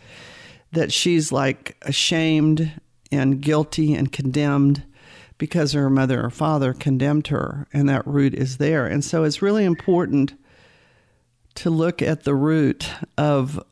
That 0.72 0.92
she's 0.92 1.32
like 1.32 1.76
ashamed 1.82 2.72
and 3.10 3.40
guilty 3.40 3.94
and 3.94 4.12
condemned 4.12 4.84
because 5.38 5.72
her 5.72 5.90
mother 5.90 6.24
or 6.24 6.30
father 6.30 6.72
condemned 6.72 7.28
her, 7.28 7.66
and 7.72 7.88
that 7.88 8.06
root 8.06 8.34
is 8.34 8.56
there. 8.56 8.86
And 8.86 9.04
so 9.04 9.24
it's 9.24 9.42
really 9.42 9.64
important 9.64 10.34
to 11.56 11.70
look 11.70 12.02
at 12.02 12.24
the 12.24 12.34
root 12.34 12.90
of 13.18 13.62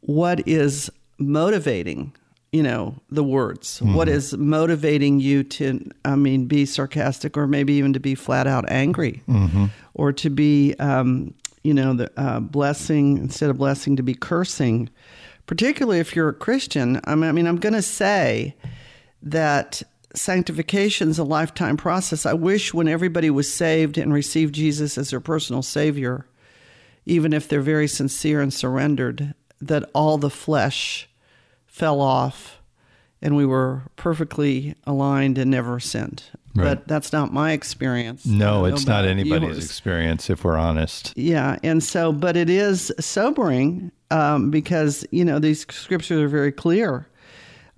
what 0.00 0.46
is 0.48 0.90
motivating 1.18 2.12
you 2.52 2.62
know 2.62 2.94
the 3.10 3.24
words 3.24 3.80
mm-hmm. 3.80 3.94
what 3.94 4.08
is 4.08 4.36
motivating 4.36 5.18
you 5.18 5.42
to 5.42 5.90
i 6.04 6.14
mean 6.14 6.46
be 6.46 6.64
sarcastic 6.64 7.36
or 7.36 7.46
maybe 7.46 7.72
even 7.72 7.92
to 7.92 8.00
be 8.00 8.14
flat 8.14 8.46
out 8.46 8.64
angry 8.70 9.22
mm-hmm. 9.26 9.66
or 9.94 10.12
to 10.12 10.30
be 10.30 10.74
um, 10.78 11.34
you 11.64 11.74
know 11.74 11.94
the 11.94 12.12
uh, 12.16 12.38
blessing 12.38 13.18
instead 13.18 13.50
of 13.50 13.58
blessing 13.58 13.96
to 13.96 14.02
be 14.02 14.14
cursing 14.14 14.88
particularly 15.46 15.98
if 15.98 16.14
you're 16.14 16.28
a 16.28 16.34
christian 16.34 17.00
i 17.04 17.14
mean, 17.14 17.28
I 17.28 17.32
mean 17.32 17.46
i'm 17.46 17.56
going 17.56 17.72
to 17.72 17.82
say 17.82 18.54
that 19.22 19.82
sanctification 20.14 21.08
is 21.08 21.18
a 21.18 21.24
lifetime 21.24 21.78
process 21.78 22.26
i 22.26 22.34
wish 22.34 22.74
when 22.74 22.86
everybody 22.86 23.30
was 23.30 23.52
saved 23.52 23.96
and 23.96 24.12
received 24.12 24.54
jesus 24.54 24.98
as 24.98 25.10
their 25.10 25.20
personal 25.20 25.62
savior 25.62 26.26
even 27.06 27.32
if 27.32 27.48
they're 27.48 27.62
very 27.62 27.88
sincere 27.88 28.40
and 28.42 28.52
surrendered 28.52 29.34
that 29.60 29.88
all 29.94 30.18
the 30.18 30.30
flesh 30.30 31.08
fell 31.82 32.00
off 32.00 32.62
and 33.20 33.34
we 33.34 33.44
were 33.44 33.82
perfectly 33.96 34.76
aligned 34.84 35.36
and 35.36 35.50
never 35.50 35.80
sinned. 35.80 36.22
Right. 36.54 36.64
But 36.64 36.86
that's 36.86 37.12
not 37.12 37.32
my 37.32 37.50
experience. 37.50 38.24
No, 38.24 38.66
it's 38.66 38.86
not 38.86 39.04
anybody's 39.04 39.56
yours. 39.56 39.64
experience, 39.64 40.30
if 40.30 40.44
we're 40.44 40.56
honest. 40.56 41.12
Yeah. 41.16 41.58
And 41.64 41.82
so, 41.82 42.12
but 42.12 42.36
it 42.36 42.48
is 42.48 42.92
sobering 43.00 43.90
um, 44.12 44.52
because, 44.52 45.04
you 45.10 45.24
know, 45.24 45.40
these 45.40 45.62
scriptures 45.62 46.20
are 46.20 46.28
very 46.28 46.52
clear. 46.52 47.08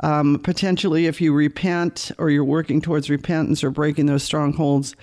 Um, 0.02 0.38
potentially, 0.42 1.06
if 1.06 1.23
you 1.23 1.32
repent 1.32 2.11
or 2.18 2.28
you're 2.28 2.44
working 2.44 2.82
towards 2.82 3.08
repentance 3.08 3.64
or 3.64 3.70
breaking 3.70 4.04
those 4.04 4.23
strongholds, 4.23 4.94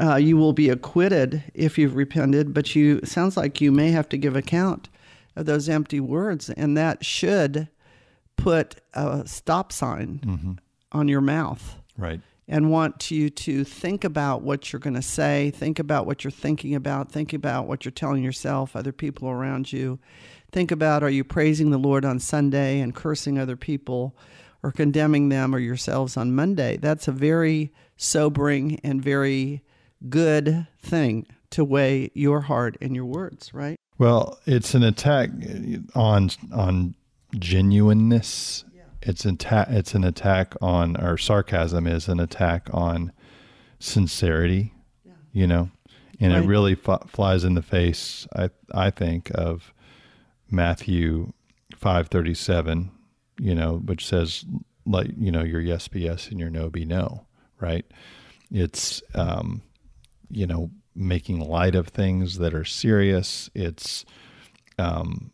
uh, 0.00 0.16
you 0.16 0.36
will 0.36 0.52
be 0.52 0.68
acquitted 0.68 1.44
if 1.54 1.78
you've 1.78 1.94
repented. 1.94 2.52
But 2.52 2.74
you 2.74 3.02
sounds 3.04 3.36
like 3.36 3.60
you 3.60 3.70
may 3.70 3.92
have 3.92 4.08
to 4.08 4.18
give 4.18 4.34
account 4.34 4.88
of 5.36 5.46
those 5.46 5.68
empty 5.68 6.00
words, 6.00 6.50
and 6.50 6.76
that 6.76 7.04
should 7.04 7.68
put 8.42 8.76
a 8.94 9.26
stop 9.26 9.72
sign 9.72 10.20
mm-hmm. 10.24 10.52
on 10.92 11.08
your 11.08 11.20
mouth. 11.20 11.78
Right. 11.96 12.20
And 12.48 12.70
want 12.70 13.10
you 13.10 13.30
to 13.30 13.64
think 13.64 14.04
about 14.04 14.42
what 14.42 14.72
you're 14.72 14.80
going 14.80 14.94
to 14.94 15.02
say, 15.02 15.52
think 15.54 15.78
about 15.78 16.06
what 16.06 16.24
you're 16.24 16.30
thinking 16.30 16.74
about, 16.74 17.10
think 17.10 17.32
about 17.32 17.66
what 17.66 17.84
you're 17.84 17.92
telling 17.92 18.22
yourself, 18.22 18.74
other 18.74 18.92
people 18.92 19.28
around 19.28 19.72
you. 19.72 20.00
Think 20.50 20.70
about 20.70 21.02
are 21.02 21.08
you 21.10 21.24
praising 21.24 21.70
the 21.70 21.78
Lord 21.78 22.04
on 22.04 22.18
Sunday 22.18 22.80
and 22.80 22.94
cursing 22.94 23.38
other 23.38 23.56
people 23.56 24.16
or 24.62 24.72
condemning 24.72 25.28
them 25.28 25.54
or 25.54 25.58
yourselves 25.58 26.16
on 26.16 26.34
Monday? 26.34 26.76
That's 26.76 27.08
a 27.08 27.12
very 27.12 27.72
sobering 27.96 28.80
and 28.82 29.02
very 29.02 29.62
good 30.08 30.66
thing 30.78 31.26
to 31.50 31.64
weigh 31.64 32.10
your 32.12 32.40
heart 32.42 32.76
and 32.80 32.94
your 32.94 33.04
words, 33.04 33.54
right? 33.54 33.76
Well, 33.98 34.38
it's 34.46 34.74
an 34.74 34.82
attack 34.82 35.30
on 35.94 36.30
on 36.52 36.96
genuineness. 37.38 38.64
Yeah. 38.74 38.82
It's 39.02 39.24
an 39.24 39.34
attack. 39.34 39.68
It's 39.70 39.94
an 39.94 40.04
attack 40.04 40.54
on, 40.60 40.96
or 40.96 41.18
sarcasm 41.18 41.86
is 41.86 42.08
an 42.08 42.20
attack 42.20 42.68
on 42.72 43.12
sincerity. 43.78 44.74
Yeah. 45.04 45.12
You 45.32 45.46
know, 45.46 45.70
and 46.20 46.32
right. 46.32 46.42
it 46.42 46.46
really 46.46 46.76
f- 46.86 47.08
flies 47.08 47.44
in 47.44 47.54
the 47.54 47.62
face. 47.62 48.26
I 48.34 48.50
I 48.72 48.90
think 48.90 49.30
of 49.34 49.72
Matthew 50.50 51.32
five 51.76 52.08
thirty 52.08 52.34
seven. 52.34 52.90
You 53.40 53.54
know, 53.54 53.78
which 53.78 54.06
says 54.06 54.44
like 54.86 55.10
you 55.16 55.32
know 55.32 55.42
your 55.42 55.60
yes 55.60 55.88
be 55.88 56.02
yes 56.02 56.28
and 56.28 56.38
your 56.38 56.50
no 56.50 56.70
be 56.70 56.84
no. 56.84 57.26
Right. 57.60 57.84
It's 58.50 59.02
um, 59.14 59.62
you 60.30 60.46
know 60.46 60.70
making 60.94 61.40
light 61.40 61.74
of 61.74 61.88
things 61.88 62.38
that 62.38 62.54
are 62.54 62.64
serious. 62.64 63.50
It's 63.54 64.04
um, 64.78 65.32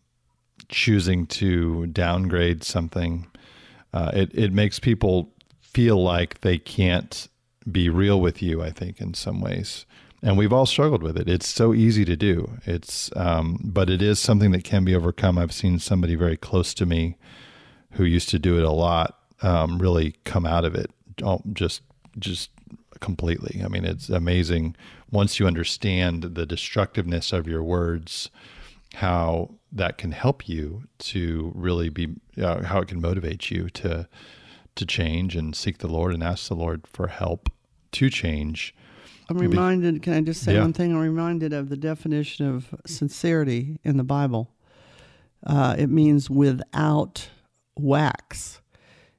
choosing 0.68 1.26
to 1.26 1.86
downgrade 1.86 2.64
something. 2.64 3.26
Uh, 3.92 4.10
it 4.14 4.30
it 4.34 4.52
makes 4.52 4.78
people 4.78 5.32
feel 5.60 6.02
like 6.02 6.40
they 6.40 6.58
can't 6.58 7.28
be 7.70 7.88
real 7.88 8.20
with 8.20 8.42
you. 8.42 8.62
I 8.62 8.70
think 8.70 9.00
in 9.00 9.14
some 9.14 9.40
ways, 9.40 9.86
and 10.22 10.36
we've 10.36 10.52
all 10.52 10.66
struggled 10.66 11.02
with 11.02 11.16
it. 11.16 11.28
It's 11.28 11.48
so 11.48 11.74
easy 11.74 12.04
to 12.04 12.16
do. 12.16 12.58
It's 12.64 13.10
um, 13.16 13.60
but 13.64 13.88
it 13.90 14.02
is 14.02 14.18
something 14.18 14.50
that 14.52 14.64
can 14.64 14.84
be 14.84 14.94
overcome. 14.94 15.38
I've 15.38 15.52
seen 15.52 15.78
somebody 15.78 16.14
very 16.14 16.36
close 16.36 16.74
to 16.74 16.86
me 16.86 17.16
who 17.92 18.04
used 18.04 18.28
to 18.30 18.38
do 18.38 18.58
it 18.58 18.64
a 18.64 18.70
lot 18.70 19.18
um, 19.42 19.78
really 19.78 20.16
come 20.24 20.46
out 20.46 20.64
of 20.64 20.74
it 20.74 20.90
just 21.52 21.82
just 22.18 22.50
completely. 23.00 23.62
I 23.64 23.68
mean, 23.68 23.84
it's 23.84 24.08
amazing 24.08 24.76
once 25.10 25.38
you 25.38 25.46
understand 25.46 26.22
the 26.22 26.46
destructiveness 26.46 27.32
of 27.32 27.46
your 27.46 27.62
words, 27.62 28.30
how 28.94 29.54
that 29.72 29.98
can 29.98 30.12
help 30.12 30.48
you 30.48 30.84
to 30.98 31.52
really 31.54 31.88
be 31.88 32.14
uh, 32.40 32.62
how 32.64 32.80
it 32.80 32.88
can 32.88 33.00
motivate 33.00 33.50
you 33.50 33.68
to 33.70 34.08
to 34.74 34.86
change 34.86 35.34
and 35.34 35.56
seek 35.56 35.78
the 35.78 35.88
Lord 35.88 36.14
and 36.14 36.22
ask 36.22 36.48
the 36.48 36.54
Lord 36.54 36.86
for 36.86 37.08
help 37.08 37.48
to 37.92 38.08
change. 38.08 38.74
I'm 39.28 39.36
reminded. 39.36 40.02
Can 40.02 40.14
I 40.14 40.20
just 40.20 40.42
say 40.42 40.54
yeah. 40.54 40.60
one 40.60 40.72
thing? 40.72 40.92
I'm 40.92 41.00
reminded 41.00 41.52
of 41.52 41.68
the 41.68 41.76
definition 41.76 42.46
of 42.46 42.74
sincerity 42.86 43.80
in 43.82 43.96
the 43.96 44.04
Bible. 44.04 44.54
Uh, 45.44 45.74
it 45.76 45.88
means 45.88 46.30
without 46.30 47.28
wax. 47.76 48.60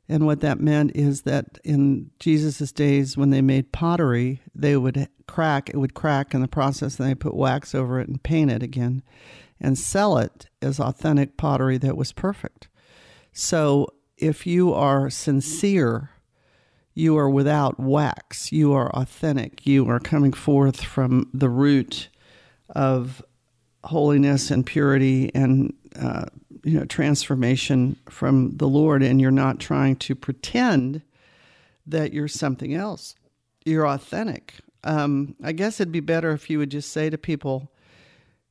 And 0.07 0.25
what 0.25 0.39
that 0.39 0.59
meant 0.59 0.95
is 0.95 1.21
that 1.23 1.59
in 1.63 2.09
Jesus's 2.19 2.71
days, 2.71 3.15
when 3.15 3.29
they 3.29 3.41
made 3.41 3.71
pottery, 3.71 4.41
they 4.55 4.75
would 4.75 5.07
crack, 5.27 5.69
it 5.69 5.77
would 5.77 5.93
crack 5.93 6.33
in 6.33 6.41
the 6.41 6.47
process, 6.47 6.99
and 6.99 7.07
they 7.07 7.13
put 7.13 7.35
wax 7.35 7.75
over 7.75 7.99
it 7.99 8.07
and 8.07 8.23
paint 8.23 8.49
it 8.49 8.63
again 8.63 9.03
and 9.61 9.77
sell 9.77 10.17
it 10.17 10.47
as 10.61 10.79
authentic 10.79 11.37
pottery 11.37 11.77
that 11.77 11.97
was 11.97 12.11
perfect. 12.11 12.67
So 13.31 13.87
if 14.17 14.45
you 14.45 14.73
are 14.73 15.09
sincere, 15.09 16.11
you 16.93 17.17
are 17.17 17.29
without 17.29 17.79
wax, 17.79 18.51
you 18.51 18.73
are 18.73 18.89
authentic, 18.95 19.65
you 19.65 19.89
are 19.89 19.99
coming 19.99 20.33
forth 20.33 20.81
from 20.81 21.29
the 21.33 21.49
root 21.49 22.09
of 22.69 23.23
holiness 23.85 24.51
and 24.51 24.65
purity 24.65 25.31
and 25.33 25.73
uh, 25.99 26.25
you 26.63 26.77
know 26.77 26.85
transformation 26.85 27.95
from 28.09 28.57
the 28.57 28.67
Lord, 28.67 29.01
and 29.01 29.21
you're 29.21 29.31
not 29.31 29.59
trying 29.59 29.95
to 29.97 30.15
pretend 30.15 31.01
that 31.87 32.13
you're 32.13 32.27
something 32.27 32.73
else. 32.73 33.15
You're 33.65 33.87
authentic. 33.87 34.55
Um, 34.83 35.35
I 35.43 35.51
guess 35.51 35.79
it'd 35.79 35.91
be 35.91 35.99
better 35.99 36.31
if 36.31 36.49
you 36.49 36.59
would 36.59 36.71
just 36.71 36.91
say 36.91 37.09
to 37.09 37.17
people, 37.17 37.71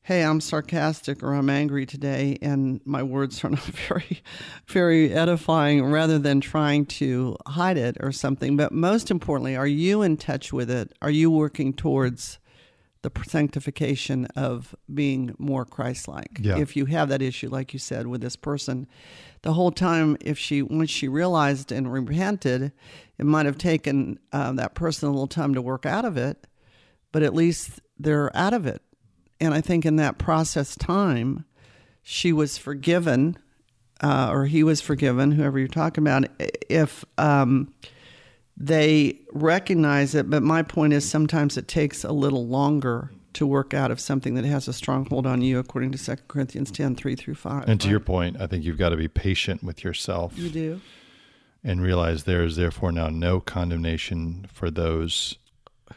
hey, 0.03 0.23
I'm 0.23 0.41
sarcastic 0.41 1.21
or 1.21 1.33
I'm 1.33 1.49
angry 1.49 1.85
today, 1.85 2.37
and 2.41 2.81
my 2.85 3.03
words 3.03 3.43
are 3.43 3.49
not 3.49 3.59
very, 3.87 4.21
very 4.67 5.13
edifying, 5.13 5.83
rather 5.85 6.17
than 6.17 6.41
trying 6.41 6.85
to 6.87 7.37
hide 7.47 7.77
it 7.77 7.97
or 7.99 8.11
something. 8.11 8.57
But 8.57 8.71
most 8.71 9.11
importantly, 9.11 9.55
are 9.55 9.67
you 9.67 10.01
in 10.01 10.17
touch 10.17 10.51
with 10.51 10.69
it? 10.71 10.93
Are 11.01 11.11
you 11.11 11.29
working 11.29 11.73
towards 11.73 12.39
the 13.01 13.11
sanctification 13.27 14.25
of 14.35 14.75
being 14.93 15.35
more 15.37 15.63
Christ-like? 15.63 16.39
Yeah. 16.41 16.57
If 16.57 16.75
you 16.75 16.85
have 16.85 17.09
that 17.09 17.21
issue, 17.21 17.49
like 17.49 17.73
you 17.73 17.79
said, 17.79 18.07
with 18.07 18.21
this 18.21 18.35
person, 18.35 18.87
the 19.43 19.53
whole 19.53 19.71
time, 19.71 20.17
if 20.21 20.37
she 20.37 20.61
once 20.61 20.89
she 20.89 21.07
realized 21.07 21.71
and 21.71 21.91
repented, 21.91 22.71
it 23.17 23.25
might 23.25 23.45
have 23.45 23.57
taken 23.57 24.19
uh, 24.33 24.51
that 24.53 24.75
person 24.75 25.07
a 25.07 25.11
little 25.11 25.27
time 25.27 25.53
to 25.53 25.61
work 25.61 25.85
out 25.85 26.03
of 26.03 26.17
it, 26.17 26.47
but 27.11 27.21
at 27.23 27.33
least 27.33 27.79
they're 27.97 28.35
out 28.35 28.53
of 28.53 28.65
it 28.65 28.81
and 29.39 29.53
I 29.53 29.61
think 29.61 29.85
in 29.85 29.95
that 29.97 30.17
process 30.17 30.75
time, 30.75 31.45
she 32.01 32.33
was 32.33 32.57
forgiven 32.57 33.37
uh, 34.01 34.29
or 34.31 34.45
he 34.45 34.63
was 34.63 34.81
forgiven, 34.81 35.31
whoever 35.31 35.59
you're 35.59 35.67
talking 35.67 36.03
about, 36.03 36.25
if 36.69 37.03
um, 37.17 37.73
they 38.55 39.19
recognize 39.33 40.15
it. 40.15 40.29
But 40.29 40.43
my 40.43 40.63
point 40.63 40.93
is 40.93 41.09
sometimes 41.09 41.57
it 41.57 41.67
takes 41.67 42.03
a 42.03 42.11
little 42.11 42.47
longer 42.47 43.11
to 43.33 43.45
work 43.45 43.73
out 43.73 43.91
of 43.91 43.99
something 43.99 44.33
that 44.35 44.45
has 44.45 44.67
a 44.67 44.73
stronghold 44.73 45.27
on 45.27 45.41
you, 45.41 45.59
according 45.59 45.91
to 45.91 46.03
2 46.03 46.15
Corinthians 46.27 46.71
10 46.71 46.95
3 46.95 47.15
through 47.15 47.35
5. 47.35 47.67
And 47.67 47.79
to 47.79 47.87
right? 47.87 47.91
your 47.91 47.99
point, 47.99 48.37
I 48.39 48.47
think 48.47 48.63
you've 48.63 48.77
got 48.77 48.89
to 48.89 48.97
be 48.97 49.07
patient 49.07 49.63
with 49.63 49.83
yourself. 49.83 50.37
You 50.37 50.49
do. 50.49 50.81
And 51.63 51.81
realize 51.81 52.23
there 52.23 52.43
is 52.43 52.55
therefore 52.55 52.93
now 52.93 53.09
no 53.09 53.41
condemnation 53.41 54.47
for 54.51 54.71
those 54.71 55.37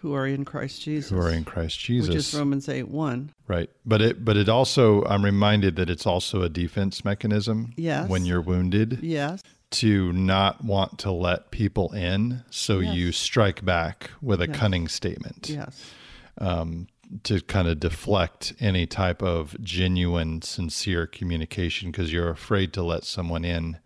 who 0.02 0.14
are 0.14 0.26
in 0.26 0.44
Christ 0.44 0.82
Jesus. 0.82 1.10
Who 1.10 1.18
are 1.18 1.30
in 1.30 1.44
Christ 1.44 1.78
Jesus. 1.78 2.08
Which 2.08 2.18
is 2.18 2.34
Romans 2.34 2.68
8 2.68 2.88
1. 2.88 3.32
Right. 3.46 3.70
But 3.86 4.02
it 4.02 4.24
but 4.24 4.36
it 4.36 4.48
also 4.48 5.04
I'm 5.04 5.24
reminded 5.24 5.76
that 5.76 5.88
it's 5.88 6.06
also 6.06 6.42
a 6.42 6.48
defense 6.48 7.04
mechanism. 7.04 7.72
Yes. 7.76 8.08
When 8.10 8.26
you're 8.26 8.42
wounded. 8.42 8.98
Yes. 9.00 9.40
To 9.70 10.12
not 10.12 10.62
want 10.62 10.98
to 10.98 11.10
let 11.10 11.50
people 11.50 11.92
in, 11.92 12.44
so 12.50 12.80
yes. 12.80 12.94
you 12.94 13.12
strike 13.12 13.64
back 13.64 14.10
with 14.20 14.42
a 14.42 14.46
yes. 14.46 14.56
cunning 14.56 14.86
statement. 14.86 15.48
Yes. 15.48 15.90
Um, 16.36 16.88
to 17.22 17.40
kind 17.40 17.68
of 17.68 17.80
deflect 17.80 18.52
any 18.60 18.86
type 18.86 19.22
of 19.22 19.56
genuine, 19.62 20.42
sincere 20.42 21.06
communication 21.06 21.90
because 21.90 22.12
you're 22.12 22.28
afraid 22.28 22.74
to 22.74 22.82
let 22.82 23.04
someone 23.04 23.46
in 23.46 23.78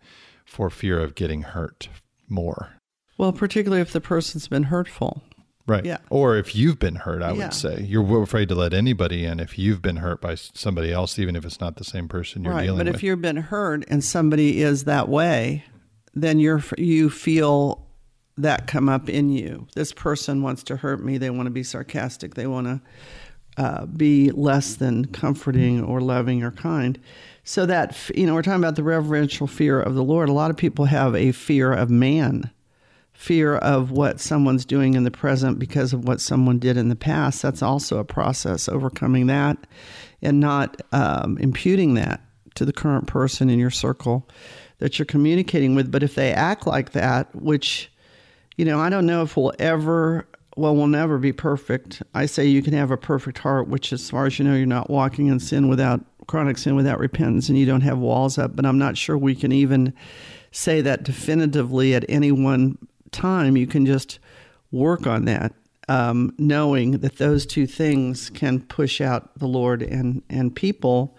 for 0.45 0.69
fear 0.69 0.99
of 0.99 1.15
getting 1.15 1.43
hurt 1.43 1.87
more. 2.27 2.73
Well, 3.17 3.31
particularly 3.31 3.81
if 3.81 3.93
the 3.93 4.01
person's 4.01 4.47
been 4.49 4.63
hurtful. 4.63 5.23
Right. 5.67 5.83
Yeah. 5.83 5.97
Or 6.09 6.37
if 6.37 6.55
you've 6.55 6.79
been 6.79 6.95
hurt, 6.95 7.21
I 7.21 7.33
yeah. 7.33 7.45
would 7.45 7.53
say 7.53 7.81
you're 7.81 8.23
afraid 8.23 8.47
to 8.49 8.55
let 8.55 8.73
anybody 8.73 9.25
in 9.25 9.41
if 9.41 9.59
you've 9.59 9.81
been 9.81 9.97
hurt 9.97 10.21
by 10.21 10.35
somebody 10.35 10.93
else, 10.93 11.19
even 11.19 11.35
if 11.35 11.43
it's 11.43 11.59
not 11.59 11.75
the 11.75 11.83
same 11.83 12.07
person 12.07 12.43
you're 12.43 12.53
right. 12.53 12.63
dealing 12.63 12.77
but 12.77 12.85
with. 12.85 12.93
But 12.93 12.99
if 12.99 13.03
you've 13.03 13.21
been 13.21 13.37
hurt 13.37 13.83
and 13.89 14.01
somebody 14.01 14.61
is 14.61 14.85
that 14.85 15.09
way, 15.09 15.65
then 16.13 16.39
you're 16.39 16.63
you 16.77 17.09
feel 17.09 17.85
that 18.37 18.67
come 18.67 18.87
up 18.87 19.09
in 19.09 19.29
you. 19.29 19.67
This 19.75 19.91
person 19.91 20.41
wants 20.41 20.63
to 20.63 20.77
hurt 20.77 21.03
me. 21.03 21.17
They 21.17 21.29
want 21.29 21.47
to 21.47 21.51
be 21.51 21.63
sarcastic. 21.63 22.35
They 22.35 22.47
want 22.47 22.67
to 22.67 22.81
uh, 23.61 23.85
be 23.87 24.31
less 24.31 24.75
than 24.75 25.05
comforting 25.05 25.83
or 25.83 25.99
loving 25.99 26.43
or 26.43 26.51
kind. 26.51 26.97
So 27.43 27.65
that 27.65 28.09
you 28.15 28.25
know, 28.25 28.35
we're 28.35 28.41
talking 28.41 28.63
about 28.63 28.77
the 28.77 28.83
reverential 28.83 29.47
fear 29.47 29.81
of 29.81 29.95
the 29.95 30.03
Lord. 30.03 30.29
A 30.29 30.33
lot 30.33 30.49
of 30.49 30.55
people 30.55 30.85
have 30.85 31.13
a 31.13 31.33
fear 31.33 31.73
of 31.73 31.89
man 31.89 32.51
fear 33.17 33.55
of 33.55 33.89
what 33.89 34.19
someone's 34.19 34.63
doing 34.63 34.93
in 34.93 35.03
the 35.03 35.09
present 35.09 35.57
because 35.57 35.91
of 35.91 36.07
what 36.07 36.21
someone 36.21 36.59
did 36.59 36.77
in 36.77 36.87
the 36.87 36.95
past. 36.95 37.41
That's 37.41 37.63
also 37.63 37.97
a 37.97 38.03
process, 38.03 38.69
overcoming 38.69 39.25
that 39.25 39.57
and 40.21 40.39
not 40.39 40.79
um, 40.91 41.35
imputing 41.39 41.95
that 41.95 42.21
to 42.53 42.63
the 42.63 42.71
current 42.71 43.07
person 43.07 43.49
in 43.49 43.57
your 43.57 43.71
circle 43.71 44.29
that 44.77 44.99
you're 44.99 45.07
communicating 45.07 45.73
with. 45.73 45.91
But 45.91 46.03
if 46.03 46.13
they 46.13 46.31
act 46.31 46.67
like 46.67 46.91
that, 46.91 47.35
which, 47.35 47.91
you 48.55 48.65
know, 48.65 48.79
I 48.79 48.89
don't 48.89 49.07
know 49.07 49.23
if 49.23 49.35
we'll 49.35 49.53
ever, 49.57 50.27
well, 50.55 50.75
we'll 50.75 50.85
never 50.85 51.17
be 51.17 51.33
perfect. 51.33 52.03
I 52.13 52.27
say 52.27 52.45
you 52.45 52.61
can 52.61 52.73
have 52.73 52.91
a 52.91 52.97
perfect 52.97 53.39
heart, 53.39 53.67
which, 53.67 53.91
as 53.93 54.11
far 54.11 54.27
as 54.27 54.37
you 54.37 54.45
know, 54.45 54.53
you're 54.53 54.67
not 54.67 54.91
walking 54.91 55.25
in 55.25 55.39
sin 55.39 55.69
without 55.69 56.05
chronic 56.27 56.59
sin 56.59 56.75
without 56.75 56.99
repentance 56.99 57.49
and 57.49 57.57
you 57.57 57.65
don't 57.65 57.81
have 57.81 57.97
walls 57.97 58.37
up. 58.37 58.55
But 58.55 58.65
I'm 58.67 58.77
not 58.77 58.95
sure 58.95 59.17
we 59.17 59.33
can 59.33 59.51
even 59.51 59.91
say 60.51 60.81
that 60.81 61.01
definitively 61.01 61.95
at 61.95 62.05
any 62.07 62.31
one 62.31 62.77
time, 63.17 63.57
you 63.57 63.67
can 63.67 63.85
just 63.85 64.19
work 64.71 65.07
on 65.07 65.25
that, 65.25 65.53
um, 65.87 66.33
knowing 66.37 66.99
that 66.99 67.17
those 67.17 67.45
two 67.45 67.67
things 67.67 68.29
can 68.29 68.61
push 68.61 69.01
out 69.01 69.37
the 69.39 69.47
Lord 69.47 69.81
and, 69.81 70.21
and 70.29 70.55
people 70.55 71.17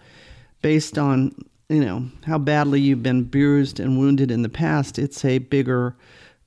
based 0.61 0.97
on, 0.97 1.35
you 1.67 1.83
know, 1.83 2.09
how 2.25 2.37
badly 2.37 2.79
you've 2.79 3.03
been 3.03 3.23
bruised 3.23 3.79
and 3.79 3.99
wounded 3.99 4.31
in 4.31 4.41
the 4.41 4.49
past. 4.49 4.97
It's 4.97 5.23
a 5.25 5.39
bigger 5.39 5.95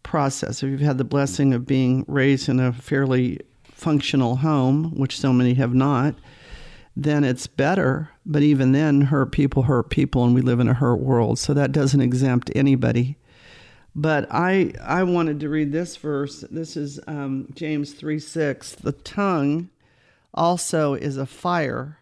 process. 0.02 0.62
If 0.62 0.70
you've 0.70 0.80
had 0.80 0.98
the 0.98 1.04
blessing 1.04 1.54
of 1.54 1.66
being 1.66 2.04
raised 2.08 2.48
in 2.48 2.58
a 2.60 2.72
fairly 2.72 3.40
functional 3.64 4.36
home, 4.36 4.92
which 4.96 5.18
so 5.18 5.32
many 5.32 5.54
have 5.54 5.74
not, 5.74 6.14
then 6.96 7.24
it's 7.24 7.46
better. 7.46 8.10
But 8.24 8.42
even 8.42 8.72
then, 8.72 9.02
hurt 9.02 9.32
people 9.32 9.62
hurt 9.64 9.90
people, 9.90 10.24
and 10.24 10.34
we 10.34 10.40
live 10.40 10.60
in 10.60 10.68
a 10.68 10.74
hurt 10.74 11.00
world. 11.00 11.38
So 11.38 11.54
that 11.54 11.72
doesn't 11.72 12.00
exempt 12.00 12.50
anybody 12.54 13.16
but 13.94 14.26
I 14.30 14.72
I 14.80 15.02
wanted 15.02 15.40
to 15.40 15.48
read 15.48 15.72
this 15.72 15.96
verse. 15.96 16.44
This 16.50 16.76
is 16.76 17.00
um, 17.06 17.48
James 17.54 17.92
three 17.92 18.18
six. 18.18 18.72
The 18.72 18.92
tongue 18.92 19.70
also 20.34 20.94
is 20.94 21.16
a 21.16 21.26
fire, 21.26 21.98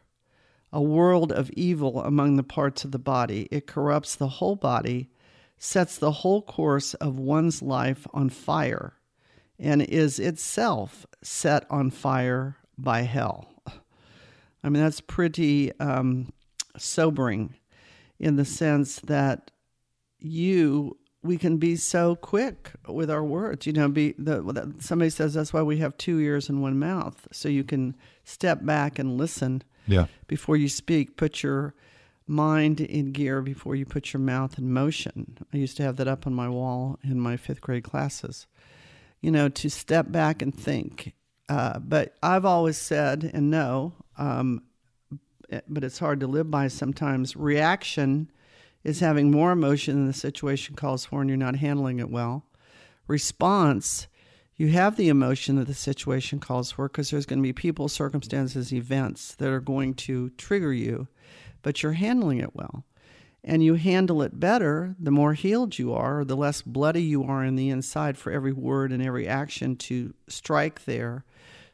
a 0.73 0.81
world 0.81 1.33
of 1.33 1.51
evil 1.51 2.03
among 2.03 2.37
the 2.37 2.43
parts 2.43 2.85
of 2.85 2.93
the 2.93 2.99
body. 2.99 3.49
It 3.51 3.67
corrupts 3.67 4.15
the 4.15 4.29
whole 4.29 4.57
body, 4.57 5.11
sets 5.59 5.99
the 5.99 6.13
whole 6.13 6.43
course 6.43 6.95
of 6.95 7.19
one's 7.19 7.61
life 7.61 8.07
on 8.13 8.31
fire, 8.31 8.95
and 9.59 9.83
is 9.83 10.19
itself 10.19 11.07
set 11.23 11.67
on 11.71 11.91
fire 11.91 12.57
by 12.79 13.03
hell. 13.03 13.53
I 14.63 14.69
mean 14.69 14.83
that's 14.83 15.01
pretty 15.01 15.73
um, 15.81 16.33
sobering, 16.77 17.55
in 18.19 18.37
the 18.37 18.45
sense 18.45 19.01
that 19.01 19.51
you 20.19 20.97
we 21.23 21.37
can 21.37 21.59
be 21.59 21.77
so 21.77 22.17
quick 22.17 22.71
with 22.89 23.11
our 23.11 23.23
words. 23.23 23.67
You 23.67 23.73
know, 23.73 23.89
be 23.89 24.15
the 24.19 24.75
somebody 24.79 25.11
says 25.11 25.35
that's 25.35 25.53
why 25.53 25.63
we 25.63 25.79
have 25.79 25.97
two 25.97 26.19
ears 26.19 26.49
and 26.49 26.63
one 26.63 26.79
mouth, 26.79 27.29
so 27.33 27.49
you 27.49 27.65
can 27.65 27.97
step 28.25 28.65
back 28.65 28.99
and 28.99 29.17
listen. 29.17 29.63
Yeah. 29.87 30.07
Before 30.27 30.57
you 30.57 30.69
speak, 30.69 31.17
put 31.17 31.43
your 31.43 31.75
mind 32.27 32.81
in 32.81 33.13
gear 33.13 33.43
before 33.43 33.75
you 33.75 33.85
put 33.85 34.13
your 34.13 34.21
mouth 34.21 34.57
in 34.57 34.73
motion. 34.73 35.37
I 35.53 35.57
used 35.57 35.77
to 35.79 35.83
have 35.83 35.97
that 35.97 36.09
up 36.09 36.27
on 36.27 36.35
my 36.35 36.49
wall 36.49 36.99
in 37.03 37.21
my 37.21 37.37
fifth 37.37 37.61
grade 37.61 37.85
classes. 37.85 38.47
You 39.21 39.31
know, 39.31 39.49
to 39.51 39.69
step 39.69 40.11
back 40.11 40.41
and 40.41 40.55
think. 40.55 41.13
Uh, 41.49 41.79
but 41.81 42.15
I've 42.23 42.45
always 42.45 42.79
said 42.79 43.31
and 43.35 43.51
know, 43.51 43.93
um, 44.17 44.63
but 45.69 45.85
it's 45.85 45.99
hard 45.99 46.21
to 46.21 46.27
live 46.27 46.51
by 46.51 46.69
sometimes. 46.69 47.37
Reaction 47.37 48.31
is 48.85 49.01
having 49.01 49.31
more 49.31 49.53
emotion 49.53 49.95
than 49.97 50.07
the 50.07 50.13
situation 50.13 50.75
calls 50.75 51.05
for 51.05 51.21
and 51.21 51.29
you're 51.29 51.37
not 51.37 51.57
handling 51.57 51.99
it 51.99 52.11
well. 52.11 52.45
Response, 53.07 54.07
you 54.57 54.69
have 54.69 54.97
the 54.97 55.09
emotion 55.09 55.57
that 55.57 55.67
the 55.67 55.75
situation 55.75 56.39
calls 56.39 56.73
for 56.73 56.89
because 56.89 57.11
there's 57.11 57.27
going 57.27 57.39
to 57.39 57.43
be 57.43 57.53
people, 57.53 57.89
circumstances, 57.89 58.73
events 58.73 59.35
that 59.37 59.49
are 59.49 59.61
going 59.61 59.95
to 59.95 60.31
trigger 60.31 60.73
you, 60.73 61.09
but 61.63 61.83
you're 61.83 61.93
handling 61.93 62.39
it 62.39 62.55
well. 62.55 62.85
And 63.43 63.65
you 63.65 63.75
handle 63.75 64.21
it 64.21 64.39
better 64.39 64.95
the 64.99 65.11
more 65.11 65.33
healed 65.33 65.79
you 65.79 65.95
are, 65.95 66.27
the 66.27 66.37
less 66.37 66.61
bloody 66.61 67.03
you 67.03 67.25
are 67.25 67.43
in 67.43 67.57
the 67.57 67.71
inside 67.71 68.19
for 68.19 68.31
every 68.31 68.53
word 68.53 68.93
and 68.93 69.03
every 69.03 69.27
action 69.27 69.77
to 69.77 70.13
strike 70.29 70.85
there, 70.85 71.25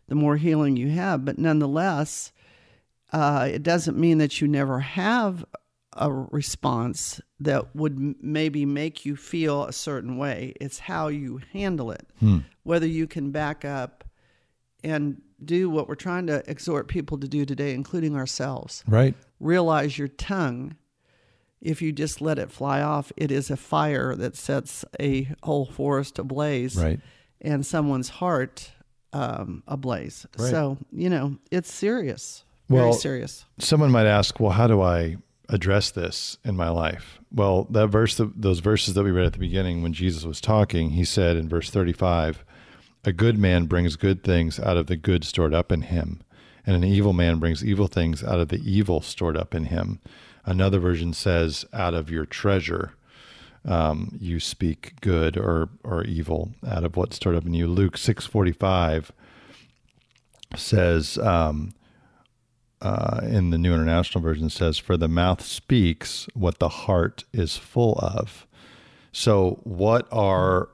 the 0.07 0.15
more 0.15 0.37
healing 0.37 0.77
you 0.77 0.91
have. 0.91 1.25
But 1.25 1.39
nonetheless, 1.39 2.31
uh, 3.13 3.49
it 3.51 3.65
doesn't 3.65 3.99
mean 3.99 4.19
that 4.19 4.41
you 4.41 4.47
never 4.47 4.79
have 4.79 5.45
a 5.97 6.13
response 6.13 7.21
that 7.41 7.75
would 7.75 8.23
maybe 8.23 8.65
make 8.65 9.05
you 9.05 9.17
feel 9.17 9.65
a 9.65 9.73
certain 9.73 10.17
way. 10.17 10.55
It's 10.61 10.79
how 10.79 11.09
you 11.09 11.41
handle 11.53 11.91
it, 11.91 12.07
hmm. 12.21 12.39
whether 12.63 12.87
you 12.87 13.07
can 13.07 13.31
back 13.31 13.65
up 13.65 14.05
and 14.85 15.21
do 15.45 15.69
what 15.69 15.89
we're 15.89 15.95
trying 15.95 16.27
to 16.29 16.49
exhort 16.51 16.89
people 16.89 17.19
to 17.19 17.29
do 17.29 17.45
today, 17.45 17.75
including 17.75 18.17
ourselves. 18.17 18.85
Right. 18.87 19.15
Realize 19.41 19.99
your 19.99 20.09
tongue, 20.09 20.77
if 21.61 21.83
you 21.83 21.93
just 21.93 22.21
let 22.21 22.39
it 22.39 22.51
fly 22.51 22.81
off, 22.81 23.13
it 23.17 23.31
is 23.31 23.51
a 23.51 23.57
fire 23.57 24.15
that 24.17 24.37
sets 24.37 24.85
a 25.01 25.29
whole 25.43 25.67
forest 25.67 26.19
ablaze. 26.19 26.77
Right. 26.77 27.01
And 27.41 27.67
someone's 27.67 28.09
heart 28.09 28.71
um, 29.13 29.63
ablaze. 29.67 30.27
Right. 30.39 30.51
So, 30.51 30.79
you 30.93 31.11
know, 31.11 31.39
it's 31.51 31.73
serious. 31.73 32.45
Well, 32.69 32.91
Very 32.91 32.95
serious. 32.95 33.45
Someone 33.59 33.91
might 33.91 34.07
ask, 34.07 34.41
well, 34.41 34.51
how 34.51 34.67
do 34.67 34.81
I 34.81 35.17
address 35.49 35.91
this 35.91 36.39
in 36.45 36.57
my 36.57 36.69
life? 36.69 37.21
Well, 37.33 37.65
that 37.71 37.89
verse, 37.89 38.21
those 38.35 38.61
verses 38.61 38.95
that 38.95 39.05
we 39.05 39.11
read 39.11 39.27
at 39.27 39.33
the 39.33 39.39
beginning 39.39 39.83
when 39.83 39.93
Jesus 39.93 40.25
was 40.25 40.41
talking, 40.41 40.91
he 40.91 41.05
said 41.05 41.37
in 41.37 41.49
verse 41.49 41.71
35, 41.71 42.45
a 43.05 43.13
good 43.13 43.39
man 43.39 43.67
brings 43.67 43.97
good 43.97 44.25
things 44.25 44.59
out 44.59 44.77
of 44.77 44.87
the 44.87 44.97
good 44.97 45.25
stored 45.25 45.55
up 45.55 45.71
in 45.71 45.83
him, 45.83 46.23
and 46.67 46.75
an 46.75 46.85
evil 46.85 47.13
man 47.13 47.39
brings 47.39 47.65
evil 47.65 47.87
things 47.87 48.25
out 48.25 48.41
of 48.41 48.49
the 48.49 48.61
evil 48.69 49.01
stored 49.01 49.37
up 49.37 49.55
in 49.55 49.67
him. 49.67 50.01
Another 50.45 50.79
version 50.79 51.13
says, 51.13 51.65
out 51.73 51.95
of 51.95 52.11
your 52.11 52.27
treasure. 52.27 52.93
Um, 53.65 54.17
you 54.21 54.39
speak 54.39 55.01
good 55.01 55.37
or 55.37 55.69
or 55.83 56.05
evil 56.05 56.53
out 56.65 56.85
of 56.85 56.97
what's 56.97 57.17
stored 57.17 57.35
up 57.35 57.47
in 57.47 57.55
you. 57.55 57.67
Luke 57.67 57.97
six 57.97 58.25
forty 58.25 58.53
five 58.53 59.11
says, 60.55 61.19
um, 61.19 61.75
uh, 62.83 63.21
in 63.23 63.51
the 63.51 63.59
New 63.59 63.75
International 63.75 64.23
Version 64.23 64.51
says, 64.51 64.79
For 64.79 64.97
the 64.97 65.09
mouth 65.09 65.43
speaks 65.43 66.27
what 66.35 66.59
the 66.59 66.69
heart 66.69 67.25
is 67.33 67.57
full 67.57 67.95
of. 67.95 68.47
So, 69.13 69.61
what 69.65 70.07
are 70.13 70.69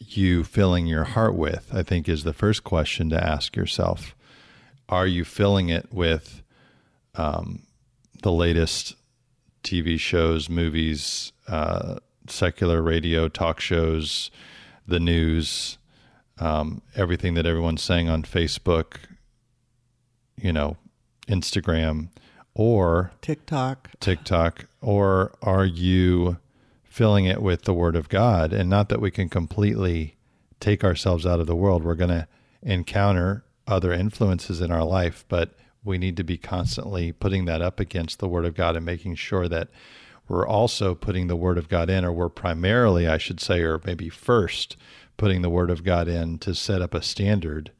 you 0.00 0.44
filling 0.44 0.86
your 0.86 1.04
heart 1.04 1.34
with? 1.34 1.70
I 1.72 1.82
think 1.82 2.08
is 2.08 2.24
the 2.24 2.32
first 2.32 2.64
question 2.64 3.10
to 3.10 3.22
ask 3.22 3.56
yourself. 3.56 4.14
Are 4.88 5.06
you 5.06 5.24
filling 5.24 5.68
it 5.68 5.92
with 5.92 6.42
um, 7.14 7.62
the 8.22 8.32
latest 8.32 8.96
TV 9.62 9.98
shows, 9.98 10.48
movies, 10.50 11.32
uh, 11.48 11.96
secular 12.28 12.82
radio, 12.82 13.28
talk 13.28 13.60
shows, 13.60 14.30
the 14.86 15.00
news, 15.00 15.78
um, 16.38 16.82
everything 16.94 17.34
that 17.34 17.46
everyone's 17.46 17.82
saying 17.82 18.08
on 18.08 18.22
Facebook, 18.22 18.96
you 20.36 20.52
know, 20.52 20.76
Instagram, 21.26 22.08
or 22.54 23.12
TikTok. 23.20 23.90
TikTok, 24.00 24.66
or 24.80 25.34
are 25.42 25.64
you 25.64 26.38
filling 26.84 27.24
it 27.24 27.42
with 27.42 27.62
the 27.62 27.74
Word 27.74 27.96
of 27.96 28.08
God? 28.08 28.52
And 28.52 28.70
not 28.70 28.88
that 28.88 29.00
we 29.00 29.10
can 29.10 29.28
completely 29.28 30.16
take 30.60 30.84
ourselves 30.84 31.26
out 31.26 31.40
of 31.40 31.46
the 31.46 31.56
world. 31.56 31.84
We're 31.84 31.94
going 31.94 32.10
to 32.10 32.28
encounter 32.62 33.44
other 33.66 33.92
influences 33.92 34.60
in 34.60 34.70
our 34.70 34.84
life, 34.84 35.24
but 35.28 35.54
we 35.82 35.98
need 35.98 36.16
to 36.16 36.24
be 36.24 36.38
constantly 36.38 37.12
putting 37.12 37.44
that 37.46 37.60
up 37.60 37.80
against 37.80 38.18
the 38.18 38.28
Word 38.28 38.44
of 38.44 38.54
God 38.54 38.76
and 38.76 38.86
making 38.86 39.16
sure 39.16 39.48
that 39.48 39.68
we're 40.28 40.46
also 40.46 40.94
putting 40.94 41.26
the 41.26 41.36
Word 41.36 41.58
of 41.58 41.68
God 41.68 41.90
in, 41.90 42.04
or 42.04 42.12
we're 42.12 42.30
primarily, 42.30 43.06
I 43.06 43.18
should 43.18 43.40
say, 43.40 43.60
or 43.60 43.80
maybe 43.84 44.08
first 44.08 44.76
putting 45.16 45.42
the 45.42 45.50
Word 45.50 45.70
of 45.70 45.84
God 45.84 46.08
in 46.08 46.38
to 46.38 46.54
set 46.54 46.80
up 46.80 46.94
a 46.94 47.02
standard 47.02 47.72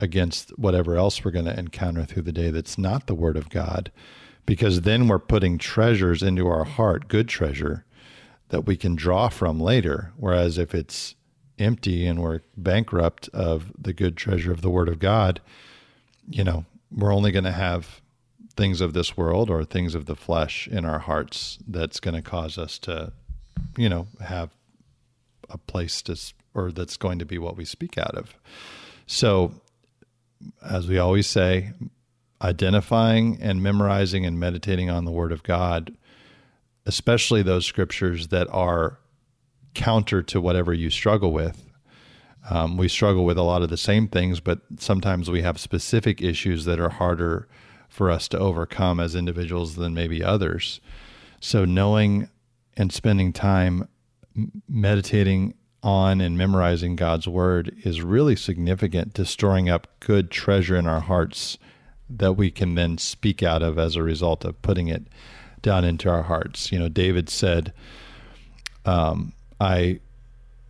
against 0.00 0.50
whatever 0.58 0.96
else 0.96 1.24
we're 1.24 1.30
going 1.30 1.46
to 1.46 1.58
encounter 1.58 2.04
through 2.04 2.22
the 2.22 2.32
day 2.32 2.50
that's 2.50 2.76
not 2.78 3.06
the 3.06 3.14
Word 3.14 3.36
of 3.36 3.48
God. 3.48 3.90
Because 4.44 4.82
then 4.82 5.08
we're 5.08 5.18
putting 5.18 5.58
treasures 5.58 6.22
into 6.22 6.46
our 6.46 6.64
heart, 6.64 7.08
good 7.08 7.28
treasure, 7.28 7.84
that 8.50 8.66
we 8.66 8.76
can 8.76 8.94
draw 8.94 9.28
from 9.28 9.60
later. 9.60 10.12
Whereas 10.16 10.58
if 10.58 10.74
it's 10.74 11.14
empty 11.58 12.06
and 12.06 12.22
we're 12.22 12.40
bankrupt 12.56 13.28
of 13.32 13.72
the 13.76 13.92
good 13.92 14.16
treasure 14.16 14.52
of 14.52 14.62
the 14.62 14.70
Word 14.70 14.88
of 14.88 14.98
God, 14.98 15.40
you 16.28 16.44
know, 16.44 16.64
we're 16.90 17.14
only 17.14 17.32
going 17.32 17.44
to 17.44 17.52
have 17.52 18.00
things 18.56 18.80
of 18.80 18.92
this 18.92 19.16
world 19.16 19.50
or 19.50 19.64
things 19.64 19.94
of 19.94 20.06
the 20.06 20.16
flesh 20.16 20.68
in 20.68 20.84
our 20.84 21.00
hearts 21.00 21.58
that's 21.66 22.00
going 22.00 22.14
to 22.14 22.22
cause 22.22 22.56
us 22.56 22.78
to, 22.78 23.12
you 23.76 23.88
know, 23.88 24.06
have 24.20 24.50
a 25.50 25.58
place 25.58 26.02
to, 26.02 26.16
or 26.54 26.70
that's 26.70 26.96
going 26.96 27.18
to 27.18 27.24
be 27.24 27.38
what 27.38 27.56
we 27.56 27.64
speak 27.64 27.98
out 27.98 28.14
of. 28.14 28.34
So, 29.06 29.60
as 30.68 30.88
we 30.88 30.98
always 30.98 31.26
say, 31.26 31.72
identifying 32.42 33.38
and 33.40 33.62
memorizing 33.62 34.26
and 34.26 34.38
meditating 34.38 34.90
on 34.90 35.04
the 35.04 35.10
Word 35.10 35.32
of 35.32 35.42
God, 35.42 35.96
especially 36.84 37.42
those 37.42 37.66
scriptures 37.66 38.28
that 38.28 38.48
are 38.50 38.98
counter 39.74 40.22
to 40.22 40.40
whatever 40.40 40.72
you 40.72 40.90
struggle 40.90 41.32
with. 41.32 41.62
Um, 42.48 42.76
we 42.76 42.88
struggle 42.88 43.24
with 43.24 43.38
a 43.38 43.42
lot 43.42 43.62
of 43.62 43.70
the 43.70 43.76
same 43.76 44.06
things, 44.08 44.40
but 44.40 44.60
sometimes 44.78 45.30
we 45.30 45.42
have 45.42 45.58
specific 45.58 46.22
issues 46.22 46.64
that 46.64 46.78
are 46.78 46.90
harder 46.90 47.48
for 47.88 48.10
us 48.10 48.28
to 48.28 48.38
overcome 48.38 49.00
as 49.00 49.14
individuals 49.14 49.74
than 49.76 49.94
maybe 49.94 50.22
others. 50.22 50.80
So, 51.40 51.64
knowing 51.64 52.28
and 52.76 52.92
spending 52.92 53.32
time 53.32 53.88
meditating 54.68 55.54
on 55.82 56.20
and 56.20 56.36
memorizing 56.36 56.96
God's 56.96 57.28
word 57.28 57.74
is 57.84 58.02
really 58.02 58.36
significant 58.36 59.14
to 59.14 59.24
storing 59.24 59.68
up 59.68 59.86
good 60.00 60.30
treasure 60.30 60.76
in 60.76 60.86
our 60.86 61.00
hearts 61.00 61.58
that 62.08 62.34
we 62.34 62.50
can 62.50 62.74
then 62.74 62.98
speak 62.98 63.42
out 63.42 63.62
of 63.62 63.78
as 63.78 63.96
a 63.96 64.02
result 64.02 64.44
of 64.44 64.60
putting 64.62 64.88
it 64.88 65.02
down 65.62 65.84
into 65.84 66.08
our 66.08 66.22
hearts. 66.22 66.70
You 66.72 66.78
know, 66.78 66.88
David 66.88 67.28
said, 67.28 67.72
um, 68.84 69.32
I 69.60 70.00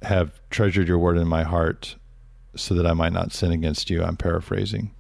have 0.02 0.32
treasured 0.50 0.88
your 0.88 0.98
word 0.98 1.16
in 1.18 1.28
my 1.28 1.42
heart 1.42 1.96
so 2.54 2.74
that 2.74 2.86
I 2.86 2.94
might 2.94 3.12
not 3.12 3.32
sin 3.32 3.52
against 3.52 3.90
you. 3.90 4.02
I'm 4.02 4.16
paraphrasing. 4.16 4.90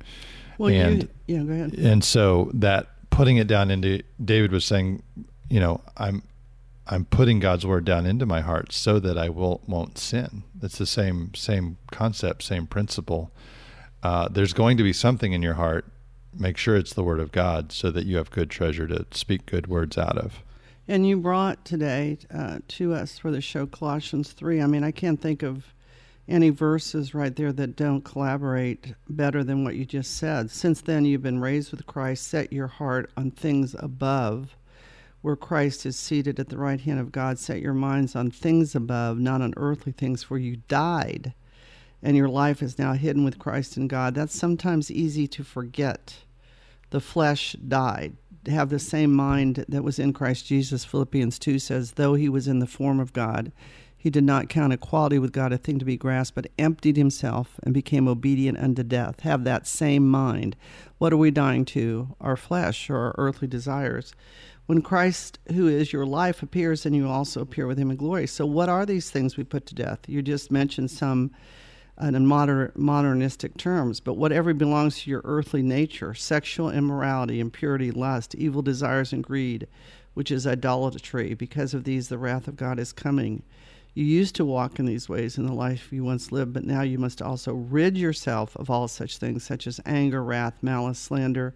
Well, 0.58 0.70
and, 0.70 1.02
you, 1.26 1.36
yeah, 1.36 1.42
go 1.42 1.52
ahead. 1.52 1.74
And 1.74 2.04
so 2.04 2.50
that 2.54 2.88
putting 3.10 3.36
it 3.36 3.46
down 3.46 3.70
into 3.70 4.02
David 4.22 4.52
was 4.52 4.64
saying, 4.64 5.02
you 5.48 5.60
know, 5.60 5.80
I'm 5.96 6.22
I'm 6.88 7.04
putting 7.04 7.40
God's 7.40 7.66
word 7.66 7.84
down 7.84 8.06
into 8.06 8.26
my 8.26 8.40
heart 8.40 8.72
so 8.72 8.98
that 9.00 9.18
I 9.18 9.28
will 9.28 9.60
won't 9.66 9.98
sin. 9.98 10.44
It's 10.62 10.78
the 10.78 10.86
same 10.86 11.34
same 11.34 11.78
concept, 11.90 12.42
same 12.42 12.66
principle. 12.66 13.30
Uh, 14.02 14.28
there's 14.28 14.52
going 14.52 14.76
to 14.76 14.82
be 14.82 14.92
something 14.92 15.32
in 15.32 15.42
your 15.42 15.54
heart. 15.54 15.86
Make 16.32 16.56
sure 16.56 16.76
it's 16.76 16.94
the 16.94 17.02
word 17.02 17.18
of 17.18 17.32
God, 17.32 17.72
so 17.72 17.90
that 17.90 18.04
you 18.04 18.18
have 18.18 18.30
good 18.30 18.50
treasure 18.50 18.86
to 18.86 19.06
speak 19.10 19.46
good 19.46 19.66
words 19.66 19.96
out 19.96 20.18
of. 20.18 20.42
And 20.86 21.06
you 21.06 21.16
brought 21.16 21.64
today 21.64 22.18
uh, 22.32 22.58
to 22.68 22.94
us 22.94 23.18
for 23.18 23.30
the 23.30 23.40
show 23.40 23.66
Colossians 23.66 24.32
3. 24.32 24.62
I 24.62 24.66
mean, 24.66 24.84
I 24.84 24.92
can't 24.92 25.20
think 25.20 25.42
of 25.42 25.74
any 26.28 26.50
verses 26.50 27.14
right 27.14 27.34
there 27.34 27.52
that 27.52 27.76
don't 27.76 28.04
collaborate 28.04 28.94
better 29.08 29.42
than 29.42 29.64
what 29.64 29.76
you 29.76 29.84
just 29.84 30.16
said. 30.16 30.50
Since 30.50 30.82
then, 30.82 31.04
you've 31.04 31.22
been 31.22 31.40
raised 31.40 31.70
with 31.70 31.86
Christ. 31.86 32.28
Set 32.28 32.52
your 32.52 32.66
heart 32.66 33.10
on 33.16 33.30
things 33.30 33.74
above, 33.78 34.56
where 35.22 35.36
Christ 35.36 35.86
is 35.86 35.96
seated 35.96 36.38
at 36.38 36.48
the 36.48 36.58
right 36.58 36.80
hand 36.80 37.00
of 37.00 37.12
God. 37.12 37.38
Set 37.38 37.60
your 37.60 37.74
minds 37.74 38.14
on 38.14 38.30
things 38.30 38.74
above, 38.74 39.18
not 39.18 39.42
on 39.42 39.54
earthly 39.56 39.92
things, 39.92 40.22
for 40.22 40.38
you 40.38 40.56
died, 40.68 41.34
and 42.02 42.16
your 42.16 42.28
life 42.28 42.62
is 42.62 42.78
now 42.78 42.92
hidden 42.92 43.24
with 43.24 43.38
Christ 43.38 43.76
in 43.76 43.88
God. 43.88 44.14
That's 44.14 44.38
sometimes 44.38 44.90
easy 44.90 45.26
to 45.28 45.44
forget. 45.44 46.18
The 46.90 47.00
flesh 47.00 47.54
died 47.54 48.16
have 48.50 48.70
the 48.70 48.78
same 48.78 49.12
mind 49.12 49.64
that 49.68 49.84
was 49.84 49.98
in 49.98 50.12
Christ 50.12 50.46
Jesus. 50.46 50.84
Philippians 50.84 51.38
2 51.38 51.58
says, 51.58 51.92
Though 51.92 52.14
he 52.14 52.28
was 52.28 52.48
in 52.48 52.58
the 52.58 52.66
form 52.66 53.00
of 53.00 53.12
God, 53.12 53.52
he 54.06 54.10
did 54.10 54.22
not 54.22 54.48
count 54.48 54.72
equality 54.72 55.18
with 55.18 55.32
God 55.32 55.52
a 55.52 55.58
thing 55.58 55.80
to 55.80 55.84
be 55.84 55.96
grasped, 55.96 56.36
but 56.36 56.46
emptied 56.60 56.96
himself 56.96 57.58
and 57.64 57.74
became 57.74 58.06
obedient 58.06 58.56
unto 58.56 58.84
death. 58.84 59.18
Have 59.22 59.42
that 59.42 59.66
same 59.66 60.08
mind. 60.08 60.54
What 60.98 61.12
are 61.12 61.16
we 61.16 61.32
dying 61.32 61.64
to? 61.64 62.14
Our 62.20 62.36
flesh 62.36 62.88
or 62.88 62.98
our 62.98 63.14
earthly 63.18 63.48
desires. 63.48 64.14
When 64.66 64.80
Christ, 64.80 65.40
who 65.52 65.66
is 65.66 65.92
your 65.92 66.06
life, 66.06 66.40
appears, 66.40 66.84
then 66.84 66.94
you 66.94 67.08
also 67.08 67.40
appear 67.40 67.66
with 67.66 67.78
him 67.78 67.90
in 67.90 67.96
glory. 67.96 68.28
So, 68.28 68.46
what 68.46 68.68
are 68.68 68.86
these 68.86 69.10
things 69.10 69.36
we 69.36 69.42
put 69.42 69.66
to 69.66 69.74
death? 69.74 69.98
You 70.06 70.22
just 70.22 70.52
mentioned 70.52 70.92
some 70.92 71.32
uh, 72.00 72.06
in 72.06 72.26
modern, 72.28 72.70
modernistic 72.76 73.56
terms, 73.56 73.98
but 73.98 74.14
whatever 74.14 74.54
belongs 74.54 75.00
to 75.00 75.10
your 75.10 75.22
earthly 75.24 75.62
nature 75.62 76.14
sexual 76.14 76.70
immorality, 76.70 77.40
impurity, 77.40 77.90
lust, 77.90 78.36
evil 78.36 78.62
desires, 78.62 79.12
and 79.12 79.24
greed, 79.24 79.66
which 80.14 80.30
is 80.30 80.46
idolatry. 80.46 81.34
Because 81.34 81.74
of 81.74 81.82
these, 81.82 82.08
the 82.08 82.18
wrath 82.18 82.46
of 82.46 82.54
God 82.54 82.78
is 82.78 82.92
coming. 82.92 83.42
You 83.96 84.04
used 84.04 84.34
to 84.34 84.44
walk 84.44 84.78
in 84.78 84.84
these 84.84 85.08
ways 85.08 85.38
in 85.38 85.46
the 85.46 85.54
life 85.54 85.90
you 85.90 86.04
once 86.04 86.30
lived, 86.30 86.52
but 86.52 86.64
now 86.64 86.82
you 86.82 86.98
must 86.98 87.22
also 87.22 87.54
rid 87.54 87.96
yourself 87.96 88.54
of 88.56 88.68
all 88.68 88.88
such 88.88 89.16
things, 89.16 89.42
such 89.42 89.66
as 89.66 89.80
anger, 89.86 90.22
wrath, 90.22 90.52
malice, 90.60 90.98
slander, 90.98 91.54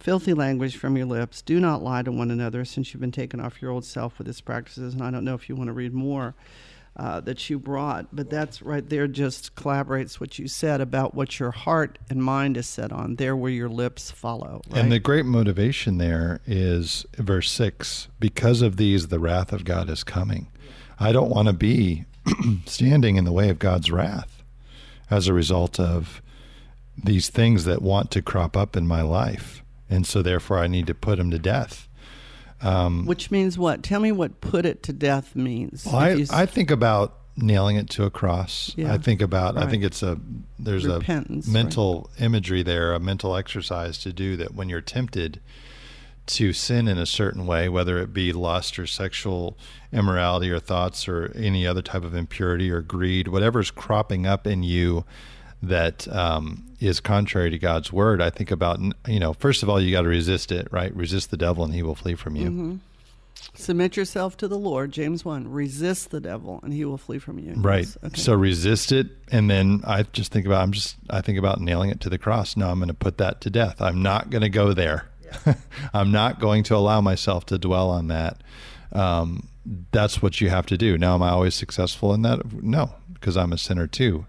filthy 0.00 0.34
language 0.34 0.76
from 0.76 0.96
your 0.96 1.06
lips. 1.06 1.42
Do 1.42 1.60
not 1.60 1.84
lie 1.84 2.02
to 2.02 2.10
one 2.10 2.32
another, 2.32 2.64
since 2.64 2.92
you've 2.92 3.00
been 3.00 3.12
taken 3.12 3.38
off 3.38 3.62
your 3.62 3.70
old 3.70 3.84
self 3.84 4.18
with 4.18 4.26
its 4.26 4.40
practices. 4.40 4.94
And 4.94 5.02
I 5.04 5.12
don't 5.12 5.24
know 5.24 5.36
if 5.36 5.48
you 5.48 5.54
want 5.54 5.68
to 5.68 5.72
read 5.72 5.94
more 5.94 6.34
uh, 6.96 7.20
that 7.20 7.48
you 7.48 7.56
brought. 7.56 8.08
But 8.10 8.30
that's 8.30 8.62
right 8.62 8.88
there 8.88 9.06
just 9.06 9.54
collaborates 9.54 10.14
what 10.18 10.40
you 10.40 10.48
said 10.48 10.80
about 10.80 11.14
what 11.14 11.38
your 11.38 11.52
heart 11.52 12.00
and 12.10 12.20
mind 12.20 12.56
is 12.56 12.66
set 12.66 12.90
on, 12.90 13.14
there 13.14 13.36
where 13.36 13.52
your 13.52 13.68
lips 13.68 14.10
follow. 14.10 14.60
Right? 14.70 14.80
And 14.80 14.90
the 14.90 14.98
great 14.98 15.24
motivation 15.24 15.98
there 15.98 16.40
is 16.46 17.06
verse 17.16 17.48
6 17.52 18.08
because 18.18 18.60
of 18.60 18.76
these, 18.76 19.06
the 19.06 19.20
wrath 19.20 19.52
of 19.52 19.64
God 19.64 19.88
is 19.88 20.02
coming. 20.02 20.48
I 20.98 21.12
don't 21.12 21.30
want 21.30 21.48
to 21.48 21.54
be 21.54 22.04
standing 22.66 23.16
in 23.16 23.24
the 23.24 23.32
way 23.32 23.48
of 23.48 23.58
God's 23.58 23.90
wrath 23.90 24.42
as 25.10 25.28
a 25.28 25.32
result 25.32 25.78
of 25.78 26.22
these 26.96 27.28
things 27.28 27.64
that 27.64 27.82
want 27.82 28.10
to 28.12 28.22
crop 28.22 28.56
up 28.56 28.76
in 28.76 28.86
my 28.86 29.02
life. 29.02 29.62
And 29.88 30.06
so, 30.06 30.22
therefore, 30.22 30.58
I 30.58 30.66
need 30.66 30.86
to 30.88 30.94
put 30.94 31.18
them 31.18 31.30
to 31.30 31.38
death. 31.38 31.88
Um, 32.62 33.06
Which 33.06 33.30
means 33.30 33.58
what? 33.58 33.82
Tell 33.82 34.00
me 34.00 34.10
what 34.12 34.40
put 34.40 34.66
it 34.66 34.82
to 34.84 34.92
death 34.92 35.36
means. 35.36 35.84
Well, 35.86 35.96
I, 35.96 36.24
I 36.30 36.46
think 36.46 36.70
about 36.70 37.14
nailing 37.36 37.76
it 37.76 37.90
to 37.90 38.04
a 38.04 38.10
cross. 38.10 38.72
Yeah, 38.76 38.92
I 38.92 38.98
think 38.98 39.20
about, 39.20 39.54
right. 39.54 39.64
I 39.66 39.70
think 39.70 39.84
it's 39.84 40.02
a, 40.02 40.18
there's 40.58 40.86
Repentance, 40.86 41.46
a 41.46 41.50
mental 41.50 42.10
right. 42.12 42.24
imagery 42.24 42.62
there, 42.62 42.94
a 42.94 42.98
mental 42.98 43.36
exercise 43.36 43.98
to 43.98 44.12
do 44.12 44.36
that 44.36 44.54
when 44.54 44.68
you're 44.68 44.80
tempted 44.80 45.40
to 46.26 46.52
sin 46.52 46.88
in 46.88 46.98
a 46.98 47.06
certain 47.06 47.46
way, 47.46 47.68
whether 47.68 47.98
it 47.98 48.12
be 48.12 48.32
lust 48.32 48.78
or 48.78 48.86
sexual 48.86 49.56
immorality 49.92 50.50
or 50.50 50.58
thoughts 50.58 51.08
or 51.08 51.32
any 51.36 51.66
other 51.66 51.82
type 51.82 52.04
of 52.04 52.14
impurity 52.14 52.70
or 52.70 52.80
greed, 52.80 53.28
whatever's 53.28 53.70
cropping 53.70 54.26
up 54.26 54.46
in 54.46 54.62
you 54.62 55.04
that 55.62 56.06
um, 56.08 56.64
is 56.80 57.00
contrary 57.00 57.50
to 57.50 57.58
God's 57.58 57.92
word, 57.92 58.20
I 58.20 58.30
think 58.30 58.50
about, 58.50 58.80
you 59.06 59.20
know, 59.20 59.32
first 59.32 59.62
of 59.62 59.68
all, 59.68 59.80
you 59.80 59.90
got 59.90 60.02
to 60.02 60.08
resist 60.08 60.52
it, 60.52 60.68
right? 60.70 60.94
Resist 60.94 61.30
the 61.30 61.36
devil 61.36 61.64
and 61.64 61.74
he 61.74 61.82
will 61.82 61.94
flee 61.94 62.14
from 62.14 62.36
you. 62.36 62.46
Mm-hmm. 62.46 62.76
Submit 63.54 63.96
yourself 63.96 64.36
to 64.38 64.48
the 64.48 64.58
Lord, 64.58 64.92
James 64.92 65.24
1. 65.24 65.50
Resist 65.50 66.10
the 66.10 66.20
devil 66.20 66.60
and 66.62 66.72
he 66.72 66.84
will 66.84 66.98
flee 66.98 67.18
from 67.18 67.38
you. 67.38 67.54
Right. 67.56 67.86
Okay. 68.04 68.20
So 68.20 68.34
resist 68.34 68.92
it. 68.92 69.06
And 69.30 69.48
then 69.48 69.82
I 69.84 70.02
just 70.02 70.30
think 70.30 70.46
about, 70.46 70.62
I'm 70.62 70.72
just, 70.72 70.96
I 71.08 71.22
think 71.22 71.38
about 71.38 71.60
nailing 71.60 71.90
it 71.90 72.00
to 72.00 72.10
the 72.10 72.18
cross. 72.18 72.56
No, 72.56 72.68
I'm 72.68 72.78
going 72.78 72.88
to 72.88 72.94
put 72.94 73.18
that 73.18 73.40
to 73.42 73.50
death. 73.50 73.80
I'm 73.80 74.02
not 74.02 74.30
going 74.30 74.42
to 74.42 74.50
go 74.50 74.72
there. 74.72 75.08
I'm 75.94 76.12
not 76.12 76.40
going 76.40 76.62
to 76.64 76.76
allow 76.76 77.00
myself 77.00 77.46
to 77.46 77.58
dwell 77.58 77.90
on 77.90 78.08
that. 78.08 78.42
Um, 78.92 79.48
that's 79.90 80.22
what 80.22 80.40
you 80.40 80.48
have 80.48 80.66
to 80.66 80.76
do. 80.76 80.96
Now, 80.96 81.14
am 81.14 81.22
I 81.22 81.30
always 81.30 81.54
successful 81.54 82.14
in 82.14 82.22
that? 82.22 82.52
No, 82.62 82.94
because 83.12 83.36
I'm 83.36 83.52
a 83.52 83.58
sinner 83.58 83.86
too. 83.86 84.26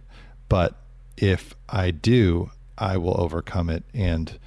But 0.49 0.75
if 1.17 1.53
I 1.69 1.91
do, 1.91 2.51
I 2.77 2.97
will 2.97 3.19
overcome 3.19 3.69
it. 3.69 3.83
And 3.93 4.39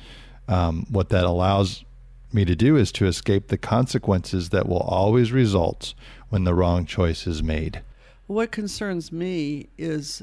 um, 0.48 0.86
what 0.90 1.08
that 1.10 1.24
allows 1.24 1.84
me 2.32 2.44
to 2.44 2.54
do 2.54 2.76
is 2.76 2.92
to 2.92 3.06
escape 3.06 3.48
the 3.48 3.58
consequences 3.58 4.50
that 4.50 4.68
will 4.68 4.80
always 4.80 5.32
result 5.32 5.94
when 6.28 6.44
the 6.44 6.54
wrong 6.54 6.86
choice 6.86 7.26
is 7.26 7.42
made. 7.42 7.82
What 8.26 8.52
concerns 8.52 9.10
me 9.10 9.68
is 9.76 10.22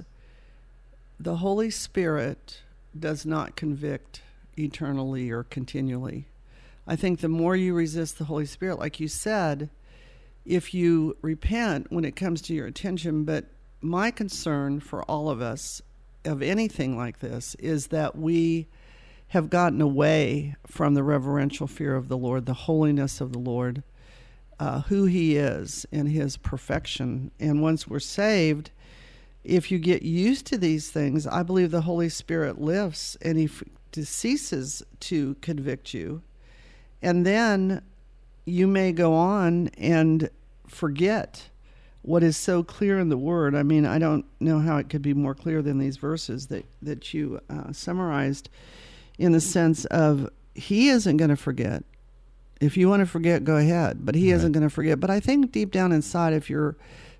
the 1.20 1.38
Holy 1.38 1.70
Spirit 1.70 2.62
does 2.98 3.26
not 3.26 3.56
convict 3.56 4.22
eternally 4.58 5.30
or 5.30 5.44
continually. 5.44 6.28
I 6.86 6.96
think 6.96 7.20
the 7.20 7.28
more 7.30 7.56
you 7.56 7.74
resist 7.74 8.18
the 8.18 8.26
Holy 8.26 8.46
Spirit, 8.46 8.80
like 8.80 9.00
you 9.00 9.08
said, 9.08 9.70
if 10.46 10.74
you 10.74 11.18
repent 11.22 11.92
when 11.92 12.06
it 12.06 12.16
comes 12.16 12.42
to 12.44 12.54
your 12.54 12.68
attention, 12.68 13.26
but 13.26 13.46
my 13.82 14.12
concern 14.12 14.80
for 14.80 15.04
all 15.04 15.30
of 15.30 15.42
us 15.42 15.82
of 16.24 16.42
anything 16.42 16.98
like 16.98 17.20
this 17.20 17.56
is 17.56 17.88
that 17.88 18.18
we 18.18 18.68
have 19.30 19.50
gotten 19.50 19.82
away 19.82 20.56
from 20.66 20.94
the 20.94 21.04
reverential 21.04 21.68
fear 21.68 21.96
of 21.96 22.08
the 22.08 22.18
Lord, 22.18 22.46
the 22.46 22.54
holiness 22.54 23.20
of 23.20 23.34
the 23.34 23.40
Lord, 23.40 23.84
uh, 24.60 24.82
who 24.84 25.06
He 25.06 25.36
is, 25.36 25.86
and 25.92 26.08
His 26.08 26.38
perfection. 26.38 27.32
And 27.40 27.62
once 27.62 27.88
we're 27.88 28.00
saved, 28.00 28.72
if 29.44 29.70
you 29.70 29.80
get 29.80 30.02
used 30.02 30.46
to 30.48 30.58
these 30.58 30.90
things, 30.90 31.28
I 31.28 31.44
believe 31.44 31.72
the 31.72 31.82
Holy 31.82 32.10
Spirit 32.10 32.60
lifts 32.60 33.18
and 33.22 33.38
He 33.38 33.50
ceases 34.06 34.84
to 35.02 35.36
convict 35.36 35.94
you. 35.94 36.22
And 37.02 37.26
then 37.26 37.82
you 38.46 38.68
may 38.68 38.92
go 38.92 39.14
on 39.14 39.70
and 39.78 40.30
forget 40.68 41.50
what 42.02 42.24
is 42.24 42.38
so 42.38 42.64
clear 42.64 43.00
in 43.00 43.10
the 43.10 43.18
Word. 43.18 43.54
I 43.54 43.64
mean, 43.64 43.86
I 43.86 44.00
don't 44.00 44.26
know 44.40 44.60
how 44.60 44.78
it 44.78 44.90
could 44.90 45.02
be 45.02 45.14
more 45.14 45.36
clear 45.36 45.62
than 45.62 45.78
these 45.78 45.98
verses 45.98 46.48
that, 46.48 46.66
that 46.82 47.14
you 47.14 47.42
uh, 47.50 47.74
summarized 47.74 48.50
in 49.18 49.34
the 49.34 49.42
sense 49.42 49.86
of 49.86 50.30
He 50.56 50.88
isn't 50.88 51.18
going 51.18 51.30
to 51.30 51.36
forget. 51.36 51.84
If 52.62 52.78
you 52.78 52.90
want 52.90 53.02
to 53.02 53.06
forget, 53.06 53.44
go 53.44 53.58
ahead, 53.58 54.06
but 54.06 54.16
He 54.16 54.32
right. 54.32 54.38
isn't 54.38 54.54
going 54.54 54.64
to 54.64 54.74
forget. 54.74 55.00
But 55.00 55.10
I 55.10 55.20
think 55.20 55.52
deep 55.52 55.72
down 55.72 55.92
inside, 55.92 56.34
if 56.34 56.50
you're 56.50 56.78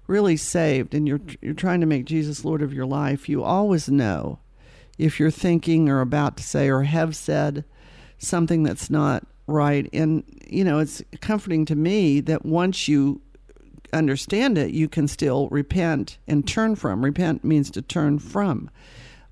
really 0.08 0.38
saved 0.38 0.94
and 0.94 1.06
you're 1.06 1.22
you're 1.42 1.54
trying 1.54 1.82
to 1.82 1.86
make 1.86 2.06
Jesus 2.06 2.46
Lord 2.46 2.62
of 2.62 2.74
your 2.74 2.86
life, 2.86 3.28
you 3.28 3.44
always 3.44 3.90
know 3.90 4.40
if 4.98 5.20
you're 5.20 5.32
thinking 5.32 5.90
or 5.90 6.02
about 6.02 6.38
to 6.38 6.44
say 6.44 6.70
or 6.70 6.84
have 6.84 7.16
said 7.16 7.64
something 8.18 8.64
that's 8.64 8.90
not 8.90 9.26
right. 9.48 9.90
And 9.94 10.24
you 10.48 10.64
know, 10.64 10.80
it's 10.80 11.02
comforting 11.22 11.66
to 11.66 11.76
me 11.76 12.20
that 12.22 12.46
once 12.46 12.88
you 12.88 13.22
understand 13.94 14.58
it, 14.58 14.72
you 14.72 14.90
can 14.90 15.08
still 15.08 15.48
repent 15.50 16.18
and 16.28 16.48
turn 16.48 16.76
from. 16.76 17.04
Repent 17.04 17.44
means 17.44 17.72
to 17.72 17.82
turn 17.82 18.20
from. 18.20 18.70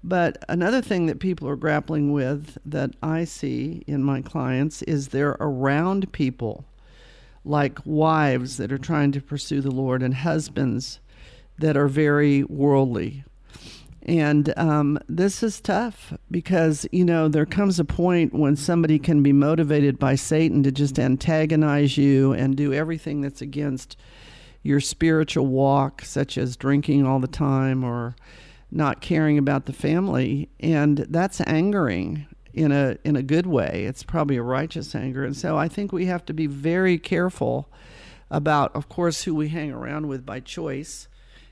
But 0.04 0.44
another 0.48 0.82
thing 0.82 1.08
that 1.08 1.20
people 1.20 1.50
are 1.50 1.56
grappling 1.56 2.14
with 2.14 2.58
that 2.64 2.92
I 3.02 3.24
see 3.24 3.84
in 3.88 4.04
my 4.04 4.22
clients 4.22 4.84
is 4.84 5.08
they're 5.08 5.38
around 5.40 6.12
people 6.12 6.66
like 7.44 7.80
wives 7.86 8.58
that 8.58 8.72
are 8.72 8.78
trying 8.78 9.12
to 9.14 9.22
pursue 9.22 9.62
the 9.62 9.72
Lord 9.72 10.04
and 10.04 10.14
husbands 10.14 11.00
that 11.58 11.76
are 11.76 11.88
very 11.88 12.44
worldly. 12.44 13.24
And 14.06 14.54
um, 14.56 15.00
this 15.10 15.42
is 15.42 15.60
tough 15.60 16.14
because, 16.30 16.86
you 16.92 17.04
know, 17.04 17.28
there 17.28 17.48
comes 17.48 17.80
a 17.80 17.86
point 17.86 18.34
when 18.34 18.56
somebody 18.56 19.00
can 19.00 19.24
be 19.24 19.34
motivated 19.34 19.98
by 19.98 20.14
Satan 20.14 20.62
to 20.62 20.72
just 20.72 21.00
antagonize 21.00 21.98
you 21.98 22.32
and 22.34 22.56
do 22.56 22.72
everything 22.72 23.22
that's 23.22 23.42
against 23.42 23.98
your 24.62 24.80
spiritual 24.80 25.48
walk, 25.48 26.04
such 26.04 26.38
as 26.38 26.56
drinking 26.56 27.06
all 27.06 27.20
the 27.20 27.28
time 27.28 27.84
or 27.84 28.16
not 28.70 29.02
caring 29.02 29.40
about 29.40 29.66
the 29.66 29.74
family. 29.74 30.50
And 30.60 31.00
that's 31.10 31.42
angering 31.42 32.28
in 32.54 32.72
a 32.72 32.98
in 33.04 33.16
a 33.16 33.24
good 33.24 33.48
way. 33.48 33.86
It's 33.88 34.04
probably 34.04 34.38
a 34.38 34.44
righteous 34.44 34.94
anger. 34.94 35.24
And 35.24 35.36
so 35.36 35.58
I 35.58 35.68
think 35.68 35.92
we 35.92 36.06
have 36.06 36.26
to 36.26 36.34
be 36.34 36.48
very 36.48 36.98
careful 36.98 37.70
about 38.30 38.76
of 38.76 38.88
course 38.88 39.24
who 39.24 39.36
we 39.36 39.50
hang 39.50 39.72
around 39.72 40.08
with 40.08 40.26
by 40.26 40.40
choice. 40.40 41.08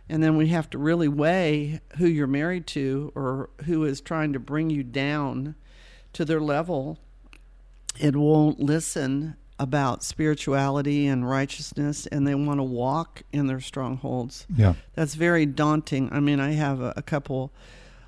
And 0.09 0.21
then 0.21 0.35
we 0.35 0.47
have 0.47 0.69
to 0.71 0.77
really 0.77 1.07
weigh 1.07 1.79
who 1.97 2.05
you're 2.05 2.27
married 2.27 2.67
to 2.67 3.11
or 3.15 3.49
who 3.65 3.85
is 3.85 4.01
trying 4.01 4.33
to 4.33 4.39
bring 4.39 4.69
you 4.69 4.83
down 4.83 5.55
to 6.13 6.25
their 6.25 6.41
level. 6.41 6.99
It 7.99 8.15
won't 8.15 8.59
listen 8.59 9.35
about 9.59 10.03
spirituality 10.03 11.07
and 11.07 11.29
righteousness 11.29 12.05
and 12.07 12.27
they 12.27 12.35
want 12.35 12.59
to 12.59 12.63
walk 12.63 13.23
in 13.31 13.47
their 13.47 13.61
strongholds. 13.61 14.45
Yeah. 14.53 14.73
That's 14.93 15.15
very 15.15 15.45
daunting. 15.45 16.11
I 16.11 16.19
mean, 16.19 16.39
I 16.39 16.51
have 16.51 16.81
a, 16.81 16.93
a 16.97 17.01
couple 17.01 17.53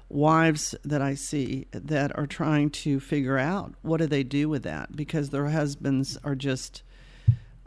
wives 0.09 0.75
that 0.83 1.01
I 1.01 1.15
see 1.15 1.67
that 1.71 2.17
are 2.17 2.27
trying 2.27 2.69
to 2.69 2.99
figure 2.99 3.37
out 3.37 3.73
what 3.81 3.97
do 3.97 4.07
they 4.07 4.23
do 4.23 4.49
with 4.49 4.63
that 4.63 4.95
because 4.95 5.29
their 5.29 5.47
husbands 5.47 6.17
are 6.23 6.35
just 6.35 6.83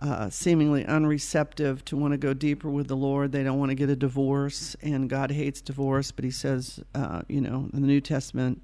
uh, 0.01 0.31
seemingly 0.31 0.85
unreceptive 0.85 1.85
to 1.87 1.97
want 1.97 2.13
to 2.13 2.19
go 2.19 2.33
deeper 2.33 2.71
with 2.71 2.89
the 2.89 2.97
Lord. 2.97 3.33
They 3.33 3.43
don't 3.43 3.59
want 3.59 3.71
to 3.71 3.75
get 3.75 3.91
a 3.91 3.97
divorce, 3.97 4.77
and 4.83 5.11
God 5.11 5.31
hates 5.31 5.61
divorce, 5.61 6.11
but 6.13 6.25
He 6.25 6.31
says, 6.31 6.81
uh, 6.95 7.23
you 7.29 7.41
know, 7.41 7.69
in 7.73 7.81
the 7.81 7.89
New 7.89 8.01
Testament, 8.01 8.63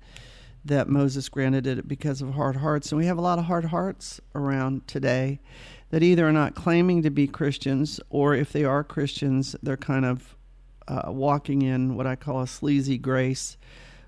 that 0.65 0.89
Moses 0.89 1.29
granted 1.29 1.67
it 1.67 1.87
because 1.87 2.23
of 2.23 2.31
hard 2.35 2.57
hearts. 2.57 2.91
And 2.91 2.99
we 2.99 3.07
have 3.07 3.19
a 3.19 3.23
lot 3.23 3.39
of 3.39 3.45
hard 3.45 3.67
hearts 3.67 4.21
around 4.35 4.87
today 4.87 5.41
that 5.91 6.03
either 6.03 6.27
are 6.27 6.33
not 6.33 6.55
claiming 6.55 7.03
to 7.03 7.11
be 7.11 7.27
Christians, 7.27 8.01
or 8.11 8.35
if 8.35 8.53
they 8.53 8.65
are 8.65 8.83
Christians, 8.83 9.55
they're 9.63 9.77
kind 9.77 10.05
of 10.05 10.37
uh, 10.89 11.03
walking 11.07 11.63
in 11.63 11.97
what 11.97 12.07
I 12.07 12.17
call 12.17 12.43
a 12.43 12.47
sleazy 12.47 12.99
grace. 12.99 13.57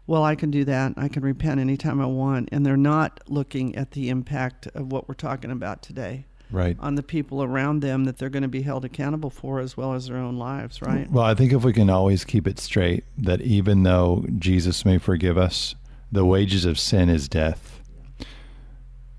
Well, 0.06 0.22
I 0.22 0.36
can 0.36 0.50
do 0.50 0.64
that. 0.64 0.94
I 0.96 1.08
can 1.08 1.22
repent 1.22 1.60
anytime 1.60 2.00
I 2.00 2.06
want. 2.06 2.48
And 2.52 2.64
they're 2.64 2.76
not 2.76 3.20
looking 3.28 3.74
at 3.76 3.90
the 3.90 4.08
impact 4.08 4.68
of 4.68 4.92
what 4.92 5.08
we're 5.08 5.14
talking 5.14 5.50
about 5.50 5.82
today. 5.82 6.26
Right. 6.50 6.76
On 6.78 6.94
the 6.94 7.02
people 7.02 7.42
around 7.42 7.80
them 7.80 8.04
that 8.04 8.18
they're 8.18 8.30
going 8.30 8.42
to 8.42 8.48
be 8.48 8.62
held 8.62 8.84
accountable 8.84 9.30
for 9.30 9.58
as 9.58 9.76
well 9.76 9.94
as 9.94 10.06
their 10.06 10.16
own 10.16 10.36
lives, 10.36 10.80
right? 10.80 11.10
Well, 11.10 11.24
I 11.24 11.34
think 11.34 11.52
if 11.52 11.64
we 11.64 11.72
can 11.72 11.90
always 11.90 12.24
keep 12.24 12.46
it 12.46 12.60
straight 12.60 13.04
that 13.18 13.40
even 13.40 13.82
though 13.82 14.24
Jesus 14.38 14.84
may 14.84 14.98
forgive 14.98 15.36
us, 15.36 15.74
the 16.12 16.24
wages 16.24 16.64
of 16.64 16.78
sin 16.78 17.08
is 17.08 17.28
death. 17.28 17.80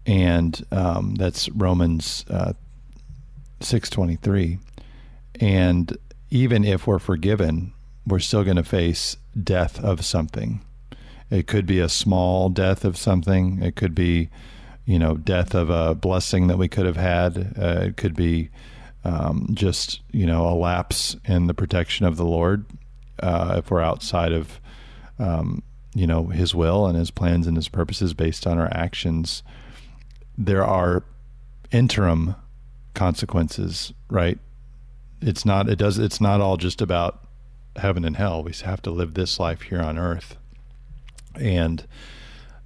And 0.05 0.65
um, 0.71 1.15
that's 1.15 1.49
Romans 1.49 2.23
uh, 2.29 2.53
623. 3.59 4.59
And 5.39 5.97
even 6.29 6.63
if 6.63 6.87
we're 6.87 6.99
forgiven, 6.99 7.73
we're 8.05 8.19
still 8.19 8.43
going 8.43 8.57
to 8.57 8.63
face 8.63 9.17
death 9.41 9.83
of 9.83 10.05
something. 10.05 10.61
It 11.29 11.45
could 11.47 11.65
be 11.65 11.79
a 11.79 11.89
small 11.89 12.49
death 12.49 12.85
of 12.85 12.97
something. 12.97 13.61
It 13.61 13.75
could 13.75 13.93
be, 13.93 14.29
you 14.87 14.97
know, 14.97 15.15
death 15.15 15.53
of 15.53 15.69
a 15.69 15.93
blessing 15.93 16.47
that 16.47 16.57
we 16.57 16.67
could 16.67 16.87
have 16.87 16.97
had. 16.97 17.53
Uh, 17.55 17.81
it 17.81 17.97
could 17.97 18.15
be 18.15 18.49
um, 19.03 19.49
just, 19.53 20.01
you 20.11 20.25
know, 20.25 20.47
a 20.47 20.55
lapse 20.55 21.15
in 21.25 21.45
the 21.45 21.53
protection 21.53 22.07
of 22.07 22.17
the 22.17 22.25
Lord 22.25 22.65
uh, 23.21 23.55
if 23.59 23.69
we're 23.69 23.81
outside 23.81 24.31
of, 24.31 24.59
um, 25.19 25.61
you 25.93 26.07
know, 26.07 26.27
His 26.27 26.55
will 26.55 26.87
and 26.87 26.97
His 26.97 27.11
plans 27.11 27.45
and 27.45 27.55
His 27.55 27.69
purposes 27.69 28.15
based 28.15 28.47
on 28.47 28.57
our 28.57 28.69
actions. 28.73 29.43
There 30.35 30.65
are 30.65 31.03
interim 31.71 32.35
consequences, 32.95 33.93
right? 34.09 34.39
it's 35.21 35.45
not 35.45 35.69
it 35.69 35.77
does 35.77 35.97
it's 35.97 36.21
not 36.21 36.41
all 36.41 36.57
just 36.57 36.81
about 36.81 37.23
heaven 37.75 38.05
and 38.05 38.17
hell. 38.17 38.43
We 38.43 38.53
have 38.63 38.81
to 38.83 38.91
live 38.91 39.13
this 39.13 39.39
life 39.39 39.61
here 39.63 39.81
on 39.81 39.97
earth. 39.97 40.37
And 41.35 41.85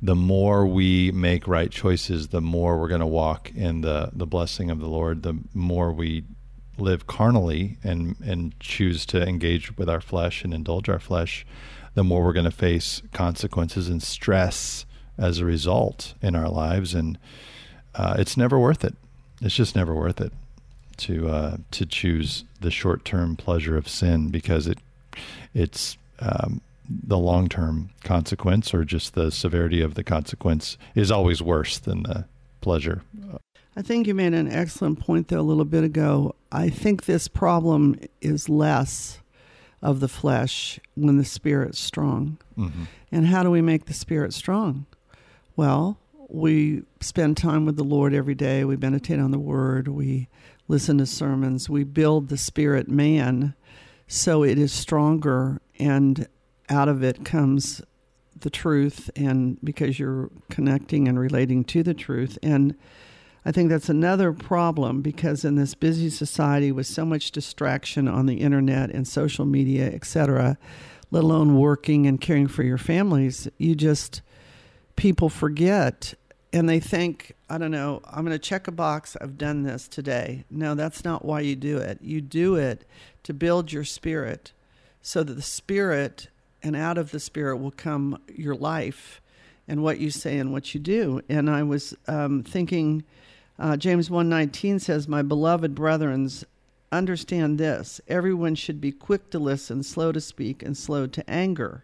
the 0.02 0.16
more 0.16 0.66
we 0.66 1.12
make 1.12 1.48
right 1.48 1.72
choices, 1.72 2.30
the 2.30 2.42
more 2.42 2.80
we're 2.80 2.88
going 2.88 3.02
to 3.02 3.08
walk 3.08 3.52
in 3.56 3.82
the, 3.82 4.10
the 4.14 4.26
blessing 4.26 4.72
of 4.72 4.80
the 4.80 4.88
Lord, 4.88 5.22
the 5.22 5.38
more 5.54 5.92
we 5.92 6.24
live 6.78 7.06
carnally 7.06 7.78
and, 7.84 8.16
and 8.26 8.60
choose 8.60 9.06
to 9.08 9.22
engage 9.22 9.78
with 9.78 9.90
our 9.90 10.02
flesh 10.02 10.44
and 10.44 10.54
indulge 10.54 10.90
our 10.90 11.00
flesh, 11.00 11.46
the 11.94 12.04
more 12.04 12.24
we're 12.24 12.34
going 12.34 12.46
to 12.46 12.52
face 12.52 13.02
consequences 13.14 13.90
and 13.90 14.02
stress 14.02 14.86
as 15.18 15.38
a 15.38 15.46
result 15.46 16.16
in 16.22 16.36
our 16.36 16.50
lives. 16.50 16.96
And 16.96 17.20
uh, 17.94 18.16
it's 18.18 18.36
never 18.36 18.58
worth 18.58 18.84
it. 18.84 18.96
It's 19.42 19.56
just 19.56 19.76
never 19.76 19.94
worth 19.94 20.20
it 20.20 20.34
to 20.98 21.30
uh, 21.30 21.58
to 21.72 21.86
choose 21.86 22.44
the 22.60 22.70
short 22.70 23.04
term 23.04 23.36
pleasure 23.36 23.76
of 23.76 23.88
sin 23.88 24.30
because 24.30 24.68
it 24.68 24.78
it's 25.54 25.98
um, 26.20 26.62
the 26.90 27.18
long 27.18 27.48
term 27.48 27.90
consequence 28.04 28.74
or 28.74 28.84
just 28.84 29.14
the 29.14 29.32
severity 29.32 29.82
of 29.82 29.96
the 29.96 30.04
consequence 30.04 30.78
is 30.96 31.12
always 31.12 31.42
worse 31.42 31.78
than 31.78 32.04
the 32.04 32.26
pleasure. 32.62 33.04
I 33.76 33.82
think 33.82 34.06
you 34.06 34.14
made 34.14 34.34
an 34.34 34.52
excellent 34.52 35.00
point 35.00 35.30
there 35.30 35.40
a 35.40 35.44
little 35.44 35.66
bit 35.66 35.84
ago. 35.84 36.36
I 36.52 36.70
think 36.70 37.06
this 37.06 37.28
problem 37.28 37.96
is 38.20 38.50
less 38.50 39.20
of 39.82 40.00
the 40.00 40.10
flesh 40.10 40.80
when 40.96 41.18
the 41.18 41.26
spirit's 41.26 41.80
strong. 41.80 42.38
Mm-hmm. 42.58 42.84
And 43.12 43.28
how 43.28 43.44
do 43.44 43.50
we 43.50 43.62
make 43.62 43.86
the 43.86 43.94
spirit 43.94 44.34
strong? 44.34 44.86
Well, 45.56 45.98
we 46.28 46.84
spend 47.00 47.38
time 47.38 47.66
with 47.66 47.78
the 47.78 47.84
Lord 47.84 48.14
every 48.14 48.36
day. 48.36 48.64
We 48.64 48.78
meditate 48.78 49.20
on 49.20 49.32
the 49.32 49.40
Word. 49.40 49.88
We 49.88 50.28
listen 50.68 50.98
to 51.00 51.06
sermons. 51.06 51.70
We 51.70 51.84
build 51.84 52.28
the 52.28 52.38
spirit 52.38 52.88
man 52.88 53.56
so 54.12 54.44
it 54.44 54.60
is 54.60 54.74
stronger, 54.74 55.62
and 55.80 56.28
out 56.72 56.88
of 56.88 57.04
it 57.04 57.24
comes 57.24 57.82
the 58.40 58.50
truth, 58.50 59.10
and 59.16 59.60
because 59.64 60.00
you're 60.00 60.32
connecting 60.50 61.08
and 61.08 61.20
relating 61.20 61.64
to 61.66 61.84
the 61.84 61.94
truth. 61.94 62.40
And 62.42 62.76
I 63.46 63.52
think 63.52 63.70
that's 63.70 63.90
another 63.90 64.34
problem 64.34 65.02
because 65.02 65.44
in 65.46 65.56
this 65.56 65.76
busy 65.76 66.10
society 66.10 66.72
with 66.72 66.88
so 66.88 67.06
much 67.06 67.32
distraction 67.32 68.08
on 68.08 68.26
the 68.26 68.42
internet 68.42 68.90
and 68.90 69.08
social 69.08 69.46
media, 69.46 69.88
etc., 69.88 70.58
let 71.12 71.24
alone 71.24 71.58
working 71.58 72.08
and 72.08 72.22
caring 72.22 72.48
for 72.48 72.64
your 72.64 72.78
families, 72.78 73.48
you 73.58 73.76
just 73.76 74.22
people 74.96 75.30
forget 75.30 76.14
and 76.54 76.68
they 76.68 76.80
think, 76.80 77.34
I 77.50 77.58
don't 77.58 77.72
know, 77.72 78.02
I'm 78.06 78.26
going 78.26 78.38
to 78.38 78.40
check 78.40 78.68
a 78.68 78.72
box, 78.72 79.16
I've 79.22 79.38
done 79.38 79.64
this 79.64 79.88
today. 79.88 80.44
No, 80.50 80.76
that's 80.76 81.04
not 81.04 81.24
why 81.24 81.42
you 81.42 81.56
do 81.56 81.78
it. 81.78 82.00
You 82.02 82.22
do 82.22 82.56
it 82.56 82.86
to 83.24 83.34
build 83.34 83.72
your 83.72 83.86
spirit 83.86 84.52
so 85.02 85.24
that 85.24 85.34
the 85.34 85.42
spirit 85.42 86.28
and 86.64 86.76
out 86.76 86.98
of 86.98 87.12
the 87.12 87.20
spirit 87.20 87.58
will 87.58 87.72
come 87.72 88.22
your 88.34 88.56
life 88.56 89.22
and 89.68 89.84
what 89.84 90.00
you 90.00 90.10
say 90.10 90.38
and 90.38 90.52
what 90.52 90.74
you 90.74 90.80
do. 90.80 91.22
And 91.30 91.50
I 91.50 91.64
was 91.64 91.96
um, 92.08 92.44
thinking, 92.44 93.04
uh, 93.60 93.78
James 93.78 94.10
1:19 94.10 94.80
says, 94.80 95.08
"My 95.08 95.22
beloved 95.22 95.76
brethrens, 95.76 96.44
understand 96.92 97.58
this: 97.58 98.02
everyone 98.08 98.56
should 98.56 98.82
be 98.82 98.92
quick 98.92 99.30
to 99.30 99.40
listen, 99.40 99.84
slow 99.84 100.12
to 100.12 100.22
speak, 100.22 100.64
and 100.64 100.78
slow 100.78 101.08
to 101.08 101.30
anger." 101.30 101.84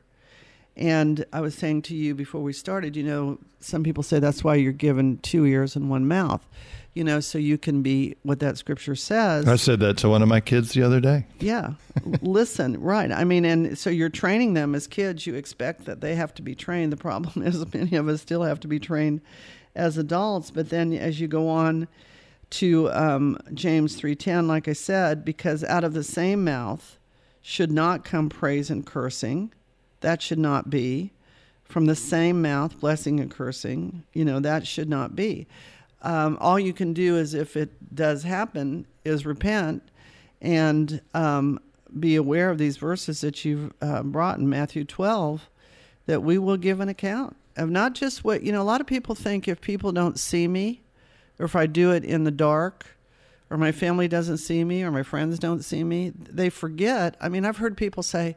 And 0.76 1.26
I 1.34 1.42
was 1.42 1.56
saying 1.56 1.84
to 1.84 1.96
you 1.96 2.14
before 2.14 2.44
we 2.44 2.54
started, 2.54 2.96
you 2.96 3.04
know, 3.04 3.40
some 3.60 3.84
people 3.84 4.04
say 4.04 4.20
that's 4.20 4.44
why 4.44 4.56
you're 4.56 4.72
given 4.72 5.18
two 5.18 5.44
ears 5.44 5.76
and 5.76 5.90
one 5.90 6.08
mouth, 6.08 6.48
you 6.98 7.04
know, 7.04 7.20
so 7.20 7.38
you 7.38 7.58
can 7.58 7.82
be 7.82 8.16
what 8.24 8.40
that 8.40 8.58
scripture 8.58 8.96
says. 8.96 9.48
I 9.48 9.56
said 9.56 9.80
that 9.82 9.98
to 10.00 10.10
one 10.10 10.22
of 10.22 10.28
my 10.28 10.40
kids 10.40 10.74
the 10.74 10.82
other 10.82 11.00
day. 11.00 11.28
Yeah. 11.40 11.74
Listen, 12.22 12.82
right. 12.82 13.12
I 13.12 13.24
mean, 13.24 13.46
and 13.46 13.78
so 13.78 13.90
you're 13.90 14.10
training 14.10 14.56
them 14.56 14.74
as 14.74 14.88
kids, 14.88 15.28
you 15.28 15.36
expect 15.36 15.86
that 15.86 16.02
they 16.02 16.16
have 16.16 16.34
to 16.36 16.42
be 16.42 16.56
trained. 16.56 16.92
The 16.92 16.98
problem 16.98 17.44
is 17.46 17.72
many 17.74 17.96
of 17.96 18.08
us 18.08 18.22
still 18.22 18.44
have 18.44 18.60
to 18.62 18.68
be 18.68 18.80
trained 18.80 19.22
as 19.76 19.98
adults. 19.98 20.50
But 20.52 20.70
then 20.70 20.92
as 20.92 21.22
you 21.22 21.28
go 21.28 21.48
on 21.48 21.88
to 22.50 22.90
um, 22.92 23.38
James 23.54 24.00
3.10, 24.02 24.48
like 24.48 24.68
I 24.68 24.74
said, 24.74 25.24
because 25.24 25.64
out 25.64 25.84
of 25.84 25.94
the 25.94 26.04
same 26.04 26.44
mouth 26.44 26.98
should 27.42 27.72
not 27.72 28.04
come 28.04 28.28
praise 28.28 28.70
and 28.70 28.86
cursing 28.86 29.52
that 30.02 30.22
should 30.22 30.40
not 30.40 30.70
be. 30.70 31.12
From 31.64 31.86
the 31.86 31.96
same 31.96 32.42
mouth, 32.42 32.80
blessing 32.80 33.20
and 33.20 33.30
cursing, 33.30 34.04
you 34.14 34.24
know, 34.24 34.40
that 34.40 34.66
should 34.66 34.90
not 34.90 35.16
be. 35.16 35.48
Um, 36.02 36.38
all 36.40 36.60
you 36.60 36.74
can 36.74 36.94
do 36.94 37.18
is, 37.18 37.34
if 37.34 37.58
it 37.58 37.96
does 37.96 38.24
happen, 38.24 38.86
is 39.04 39.26
repent 39.26 39.84
and 40.42 41.02
um, 41.14 41.60
be 42.00 42.16
aware 42.16 42.50
of 42.50 42.58
these 42.58 42.78
verses 42.78 43.22
that 43.22 43.44
you've 43.44 43.74
uh, 43.82 44.04
brought 44.04 44.38
in 44.38 44.48
Matthew 44.48 44.84
12, 44.84 45.50
that 46.06 46.22
we 46.22 46.38
will 46.38 46.58
give 46.58 46.80
an 46.80 46.90
account 46.90 47.36
of 47.56 47.70
not 47.70 47.94
just 47.94 48.24
what, 48.24 48.44
you 48.44 48.52
know, 48.52 48.62
a 48.62 48.64
lot 48.64 48.82
of 48.82 48.88
people 48.88 49.16
think 49.16 49.48
if 49.48 49.60
people 49.60 49.92
don't 49.92 50.20
see 50.20 50.48
me, 50.48 50.82
or 51.40 51.46
if 51.46 51.56
I 51.56 51.66
do 51.66 51.92
it 51.92 52.04
in 52.04 52.24
the 52.24 52.32
dark, 52.32 52.86
or 53.50 53.58
my 53.58 53.72
family 53.72 54.08
doesn't 54.08 54.38
see 54.38 54.64
me, 54.64 54.84
or 54.84 54.92
my 54.92 55.04
friends 55.04 55.40
don't 55.40 55.64
see 55.64 55.84
me, 55.84 56.12
they 56.16 56.50
forget. 56.50 57.16
I 57.20 57.30
mean, 57.30 57.46
I've 57.46 57.58
heard 57.58 57.76
people 57.76 58.04
say, 58.04 58.36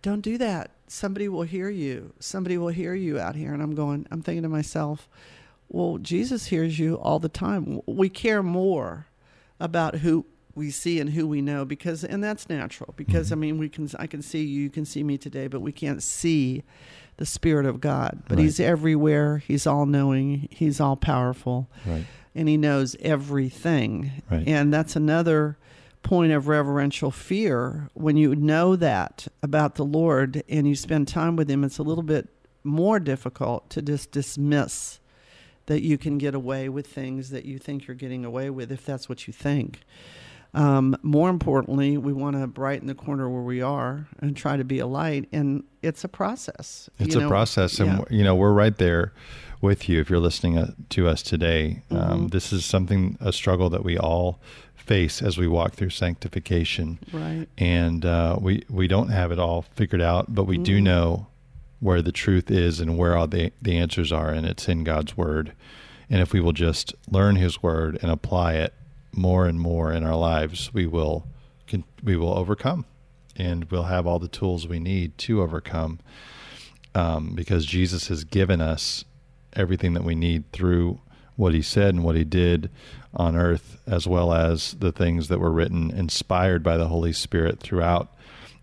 don't 0.00 0.20
do 0.20 0.38
that 0.38 0.70
somebody 0.86 1.28
will 1.28 1.42
hear 1.42 1.68
you. 1.68 2.12
Somebody 2.20 2.58
will 2.58 2.68
hear 2.68 2.94
you 2.94 3.18
out 3.18 3.34
here. 3.36 3.52
And 3.52 3.62
I'm 3.62 3.74
going, 3.74 4.06
I'm 4.10 4.22
thinking 4.22 4.42
to 4.42 4.48
myself, 4.48 5.08
well, 5.68 5.98
Jesus 5.98 6.46
hears 6.46 6.78
you 6.78 6.96
all 6.96 7.18
the 7.18 7.28
time. 7.28 7.80
We 7.86 8.08
care 8.08 8.42
more 8.42 9.06
about 9.58 9.96
who 9.96 10.26
we 10.54 10.70
see 10.70 11.00
and 11.00 11.10
who 11.10 11.26
we 11.26 11.42
know 11.42 11.64
because, 11.64 12.04
and 12.04 12.22
that's 12.22 12.48
natural 12.48 12.94
because, 12.96 13.26
mm-hmm. 13.26 13.34
I 13.34 13.36
mean, 13.36 13.58
we 13.58 13.68
can, 13.68 13.88
I 13.98 14.06
can 14.06 14.22
see 14.22 14.44
you, 14.44 14.62
you 14.62 14.70
can 14.70 14.84
see 14.84 15.02
me 15.02 15.18
today, 15.18 15.48
but 15.48 15.60
we 15.60 15.72
can't 15.72 16.02
see 16.02 16.62
the 17.16 17.26
Spirit 17.26 17.66
of 17.66 17.80
God. 17.80 18.22
But 18.28 18.36
right. 18.36 18.44
He's 18.44 18.60
everywhere. 18.60 19.38
He's 19.38 19.66
all 19.66 19.86
knowing. 19.86 20.48
He's 20.50 20.80
all 20.80 20.96
powerful. 20.96 21.68
Right. 21.86 22.06
And 22.34 22.48
He 22.48 22.56
knows 22.56 22.96
everything. 23.00 24.22
Right. 24.30 24.46
And 24.46 24.72
that's 24.72 24.96
another 24.96 25.58
point 26.02 26.32
of 26.32 26.48
reverential 26.48 27.10
fear 27.10 27.88
when 27.94 28.16
you 28.16 28.36
know 28.36 28.76
that 28.76 29.26
about 29.42 29.76
the 29.76 29.84
Lord 29.84 30.42
and 30.48 30.68
you 30.68 30.74
spend 30.74 31.08
time 31.08 31.36
with 31.36 31.48
Him. 31.48 31.64
It's 31.64 31.78
a 31.78 31.82
little 31.82 32.02
bit 32.02 32.28
more 32.62 32.98
difficult 32.98 33.70
to 33.70 33.82
just 33.82 34.10
dismiss 34.10 34.98
that 35.66 35.82
you 35.82 35.98
can 35.98 36.18
get 36.18 36.34
away 36.34 36.68
with 36.68 36.86
things 36.86 37.30
that 37.30 37.44
you 37.44 37.58
think 37.58 37.86
you're 37.86 37.94
getting 37.94 38.24
away 38.24 38.50
with 38.50 38.70
if 38.70 38.84
that's 38.84 39.08
what 39.08 39.26
you 39.26 39.32
think. 39.32 39.80
Um, 40.52 40.96
more 41.02 41.30
importantly, 41.30 41.96
we 41.98 42.12
want 42.12 42.36
to 42.36 42.46
brighten 42.46 42.86
the 42.86 42.94
corner 42.94 43.28
where 43.28 43.42
we 43.42 43.60
are 43.60 44.06
and 44.20 44.36
try 44.36 44.56
to 44.56 44.64
be 44.64 44.78
a 44.78 44.86
light. 44.86 45.28
And 45.32 45.64
it's 45.82 46.04
a 46.04 46.08
process. 46.08 46.88
It's 46.98 47.16
a 47.16 47.20
know? 47.20 47.28
process. 47.28 47.80
And, 47.80 47.98
yeah. 47.98 48.04
you 48.10 48.22
know, 48.22 48.36
we're 48.36 48.52
right 48.52 48.76
there 48.76 49.12
with 49.60 49.88
you 49.88 50.00
if 50.00 50.08
you're 50.08 50.20
listening 50.20 50.56
uh, 50.58 50.72
to 50.90 51.08
us 51.08 51.22
today. 51.22 51.82
Um, 51.90 51.98
mm-hmm. 51.98 52.12
Um, 52.12 52.28
this 52.28 52.52
is 52.52 52.64
something, 52.64 53.18
a 53.20 53.32
struggle 53.32 53.68
that 53.70 53.82
we 53.82 53.98
all 53.98 54.38
face 54.76 55.22
as 55.22 55.38
we 55.38 55.48
walk 55.48 55.72
through 55.72 55.90
sanctification. 55.90 56.98
Right. 57.12 57.48
And 57.58 58.04
uh, 58.04 58.38
we 58.40 58.64
we 58.68 58.86
don't 58.86 59.08
have 59.08 59.32
it 59.32 59.38
all 59.38 59.62
figured 59.74 60.02
out, 60.02 60.34
but 60.34 60.44
we 60.44 60.56
mm-hmm. 60.56 60.64
do 60.64 60.80
know 60.80 61.26
where 61.84 62.00
the 62.00 62.10
truth 62.10 62.50
is 62.50 62.80
and 62.80 62.96
where 62.96 63.14
all 63.14 63.26
the 63.26 63.52
the 63.60 63.76
answers 63.76 64.10
are, 64.10 64.30
and 64.30 64.46
it's 64.46 64.70
in 64.70 64.84
God's 64.84 65.18
word. 65.18 65.52
And 66.08 66.22
if 66.22 66.32
we 66.32 66.40
will 66.40 66.54
just 66.54 66.94
learn 67.10 67.36
His 67.36 67.62
word 67.62 67.98
and 68.00 68.10
apply 68.10 68.54
it 68.54 68.72
more 69.12 69.46
and 69.46 69.60
more 69.60 69.92
in 69.92 70.02
our 70.02 70.16
lives, 70.16 70.72
we 70.72 70.86
will 70.86 71.26
we 72.02 72.16
will 72.16 72.32
overcome, 72.38 72.86
and 73.36 73.70
we'll 73.70 73.84
have 73.84 74.06
all 74.06 74.18
the 74.18 74.28
tools 74.28 74.66
we 74.66 74.78
need 74.78 75.18
to 75.18 75.42
overcome. 75.42 76.00
Um, 76.94 77.34
because 77.34 77.66
Jesus 77.66 78.08
has 78.08 78.24
given 78.24 78.62
us 78.62 79.04
everything 79.52 79.92
that 79.92 80.04
we 80.04 80.14
need 80.14 80.50
through 80.52 81.00
what 81.36 81.52
he 81.52 81.60
said 81.60 81.92
and 81.92 82.04
what 82.04 82.16
he 82.16 82.24
did 82.24 82.70
on 83.12 83.36
earth, 83.36 83.78
as 83.86 84.06
well 84.06 84.32
as 84.32 84.72
the 84.74 84.92
things 84.92 85.28
that 85.28 85.40
were 85.40 85.52
written, 85.52 85.90
inspired 85.90 86.62
by 86.62 86.78
the 86.78 86.88
Holy 86.88 87.12
Spirit 87.12 87.60
throughout 87.60 88.14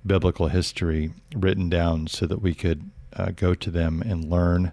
biblical 0.06 0.48
history, 0.48 1.12
written 1.36 1.70
down 1.70 2.08
so 2.08 2.26
that 2.26 2.42
we 2.42 2.56
could 2.56 2.90
uh, 3.16 3.32
go 3.32 3.54
to 3.54 3.72
them 3.72 4.02
and 4.02 4.30
learn 4.30 4.72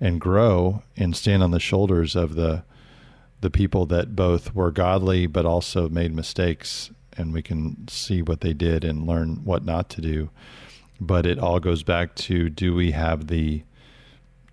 and 0.00 0.20
grow 0.20 0.82
and 0.96 1.16
stand 1.16 1.42
on 1.42 1.50
the 1.50 1.60
shoulders 1.60 2.14
of 2.16 2.34
the 2.34 2.64
the 3.42 3.50
people 3.50 3.84
that 3.86 4.16
both 4.16 4.54
were 4.54 4.70
godly 4.70 5.26
but 5.26 5.44
also 5.44 5.88
made 5.88 6.14
mistakes 6.14 6.90
and 7.16 7.32
we 7.32 7.42
can 7.42 7.86
see 7.88 8.22
what 8.22 8.40
they 8.40 8.52
did 8.52 8.82
and 8.82 9.06
learn 9.06 9.44
what 9.44 9.64
not 9.64 9.88
to 9.88 10.00
do 10.00 10.30
but 11.00 11.26
it 11.26 11.38
all 11.38 11.60
goes 11.60 11.82
back 11.82 12.14
to 12.14 12.48
do 12.48 12.74
we 12.74 12.92
have 12.92 13.26
the 13.26 13.62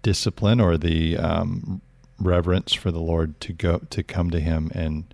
discipline 0.02 0.60
or 0.60 0.78
the 0.78 1.17
um, 1.17 1.82
reverence 2.19 2.74
for 2.74 2.91
the 2.91 3.00
Lord 3.00 3.39
to 3.41 3.54
go 3.54 3.80
to 3.89 4.04
come 4.04 4.30
to 4.30 4.39
Him 4.39 4.72
and 4.76 5.13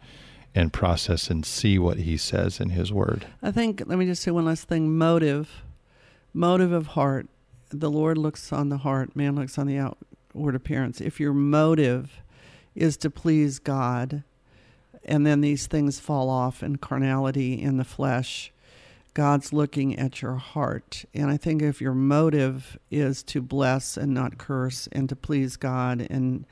and 0.55 0.73
process 0.73 1.29
and 1.29 1.45
see 1.45 1.79
what 1.79 1.97
He 1.99 2.17
says 2.17 2.59
in 2.59 2.69
His 2.69 2.91
Word. 2.91 3.27
I 3.41 3.51
think. 3.51 3.83
Let 3.85 3.97
me 3.97 4.05
just 4.05 4.21
say 4.21 4.31
one 4.31 4.45
last 4.45 4.67
thing: 4.67 4.97
motive, 4.97 5.63
motive 6.33 6.71
of 6.71 6.87
heart. 6.87 7.27
The 7.69 7.91
Lord 7.91 8.17
looks 8.17 8.51
on 8.51 8.69
the 8.69 8.77
heart. 8.77 9.15
Man 9.15 9.35
looks 9.35 9.57
on 9.57 9.67
the 9.67 9.77
outward 9.77 10.55
appearance. 10.55 11.01
If 11.01 11.19
your 11.19 11.33
motive 11.33 12.21
is 12.75 12.97
to 12.97 13.09
please 13.09 13.59
God, 13.59 14.23
and 15.05 15.25
then 15.25 15.41
these 15.41 15.67
things 15.67 15.99
fall 15.99 16.29
off 16.29 16.61
in 16.61 16.77
carnality 16.77 17.61
in 17.61 17.77
the 17.77 17.83
flesh. 17.83 18.51
God's 19.13 19.51
looking 19.51 19.97
at 19.97 20.21
your 20.21 20.35
heart. 20.35 21.03
And 21.13 21.29
I 21.29 21.37
think 21.37 21.61
if 21.61 21.81
your 21.81 21.93
motive 21.93 22.77
is 22.91 23.23
to 23.23 23.41
bless 23.41 23.97
and 23.97 24.13
not 24.13 24.37
curse 24.37 24.87
and 24.91 25.09
to 25.09 25.15
please 25.15 25.57
God 25.57 26.05
and 26.09 26.45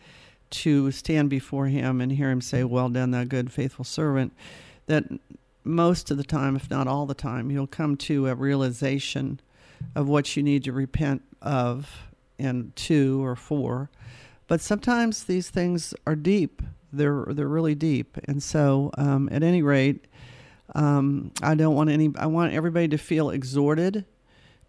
to 0.50 0.92
stand 0.92 1.30
before 1.30 1.68
him 1.68 2.02
and 2.02 2.12
hear 2.12 2.32
him 2.32 2.42
say, 2.42 2.64
Well 2.64 2.90
done, 2.90 3.12
thou 3.12 3.26
good, 3.26 3.52
faithful 3.52 3.86
servant, 3.86 4.34
that 4.88 5.04
most 5.64 6.10
of 6.10 6.18
the 6.18 6.24
time, 6.24 6.56
if 6.56 6.70
not 6.70 6.88
all 6.88 7.06
the 7.06 7.14
time, 7.14 7.52
you'll 7.52 7.68
come 7.68 7.98
to 7.98 8.28
a 8.28 8.36
realization 8.36 9.40
of 9.96 10.08
what 10.08 10.36
you 10.36 10.44
need 10.44 10.64
to 10.66 10.72
repent 10.72 11.24
of 11.42 12.08
in 12.38 12.72
two 12.76 13.24
or 13.24 13.36
four. 13.36 13.90
But 14.48 14.62
sometimes 14.62 15.24
these 15.24 15.50
things 15.50 15.94
are 16.06 16.16
deep. 16.16 16.62
They're 16.92 17.26
they're 17.30 17.48
really 17.48 17.76
deep, 17.76 18.18
and 18.26 18.42
so 18.42 18.92
um, 18.98 19.28
at 19.32 19.44
any 19.44 19.62
rate, 19.62 20.06
um, 20.74 21.32
I 21.42 21.54
don't 21.54 21.76
want 21.76 21.90
any. 21.90 22.12
I 22.18 22.28
want 22.28 22.54
everybody 22.54 22.88
to 22.88 22.98
feel 22.98 23.30
exhorted 23.30 24.06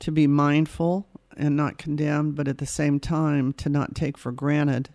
to 0.00 0.11
be 0.11 0.26
mindful 0.26 1.06
and 1.36 1.56
not 1.56 1.78
condemned, 1.78 2.34
but 2.34 2.48
at 2.48 2.59
the 2.59 2.66
same 2.66 2.98
time 2.98 3.52
to 3.54 3.68
not 3.68 3.94
take 3.94 4.18
for 4.18 4.32
granted 4.32 4.90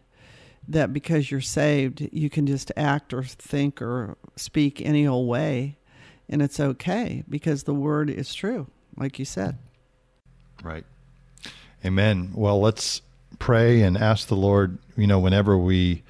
that 0.67 0.93
because 0.93 1.29
you're 1.31 1.41
saved, 1.41 2.07
you 2.11 2.29
can 2.29 2.45
just 2.47 2.71
act 2.77 3.13
or 3.13 3.23
think 3.23 3.81
or 3.81 4.17
speak 4.35 4.81
any 4.81 5.07
old 5.07 5.27
way, 5.27 5.77
and 6.29 6.41
it's 6.41 6.59
okay 6.59 7.23
because 7.29 7.63
the 7.63 7.73
word 7.73 8.09
is 8.09 8.33
true, 8.33 8.67
like 8.97 9.17
you 9.17 9.25
said. 9.25 9.57
Right. 10.63 10.85
Amen. 11.85 12.31
Well, 12.33 12.59
let's 12.59 13.01
pray 13.39 13.81
and 13.81 13.97
ask 13.97 14.27
the 14.27 14.35
Lord, 14.35 14.77
you 14.95 15.05
know, 15.05 15.19
whenever 15.19 15.57
we 15.57 16.03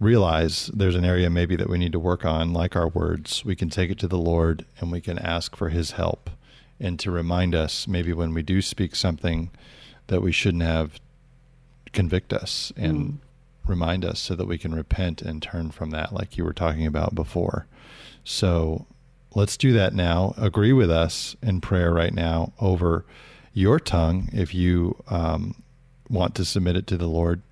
realize 0.00 0.68
there's 0.68 0.94
an 0.94 1.04
area 1.04 1.28
maybe 1.28 1.56
that 1.56 1.68
we 1.68 1.78
need 1.78 1.92
to 1.92 1.98
work 1.98 2.24
on, 2.24 2.52
like 2.52 2.76
our 2.76 2.88
words, 2.88 3.44
we 3.44 3.56
can 3.56 3.68
take 3.68 3.90
it 3.90 3.98
to 3.98 4.08
the 4.08 4.18
Lord 4.18 4.64
and 4.78 4.92
we 4.92 5.00
can 5.00 5.18
ask 5.18 5.56
for 5.56 5.70
His 5.70 5.92
help 5.92 6.30
and 6.78 6.98
to 7.00 7.10
remind 7.10 7.54
us 7.54 7.88
maybe 7.88 8.12
when 8.12 8.32
we 8.32 8.42
do 8.42 8.62
speak 8.62 8.94
something 8.94 9.50
that 10.06 10.22
we 10.22 10.32
shouldn't 10.32 10.62
have 10.62 11.00
convict 11.92 12.32
us 12.32 12.72
and 12.76 12.98
mm 12.98 13.16
remind 13.66 14.04
us 14.04 14.20
so 14.20 14.34
that 14.34 14.46
we 14.46 14.58
can 14.58 14.74
repent 14.74 15.22
and 15.22 15.42
turn 15.42 15.70
from 15.70 15.90
that, 15.90 16.12
like 16.12 16.36
you 16.36 16.44
were 16.44 16.52
talking 16.52 16.86
about 16.86 17.14
before. 17.14 17.66
So 18.22 18.86
let's 19.34 19.56
do 19.56 19.72
that 19.72 19.94
now. 19.94 20.34
Agree 20.36 20.72
with 20.72 20.90
us 20.90 21.36
in 21.42 21.60
prayer 21.60 21.92
right 21.92 22.14
now 22.14 22.52
over 22.60 23.04
your 23.52 23.78
tongue 23.78 24.28
if 24.32 24.54
you 24.54 24.96
um, 25.08 25.62
want 26.08 26.34
to 26.34 26.44
submit 26.44 26.76
it 26.76 26.86
to 26.88 26.96
the 26.96 27.06
Lord 27.06 27.42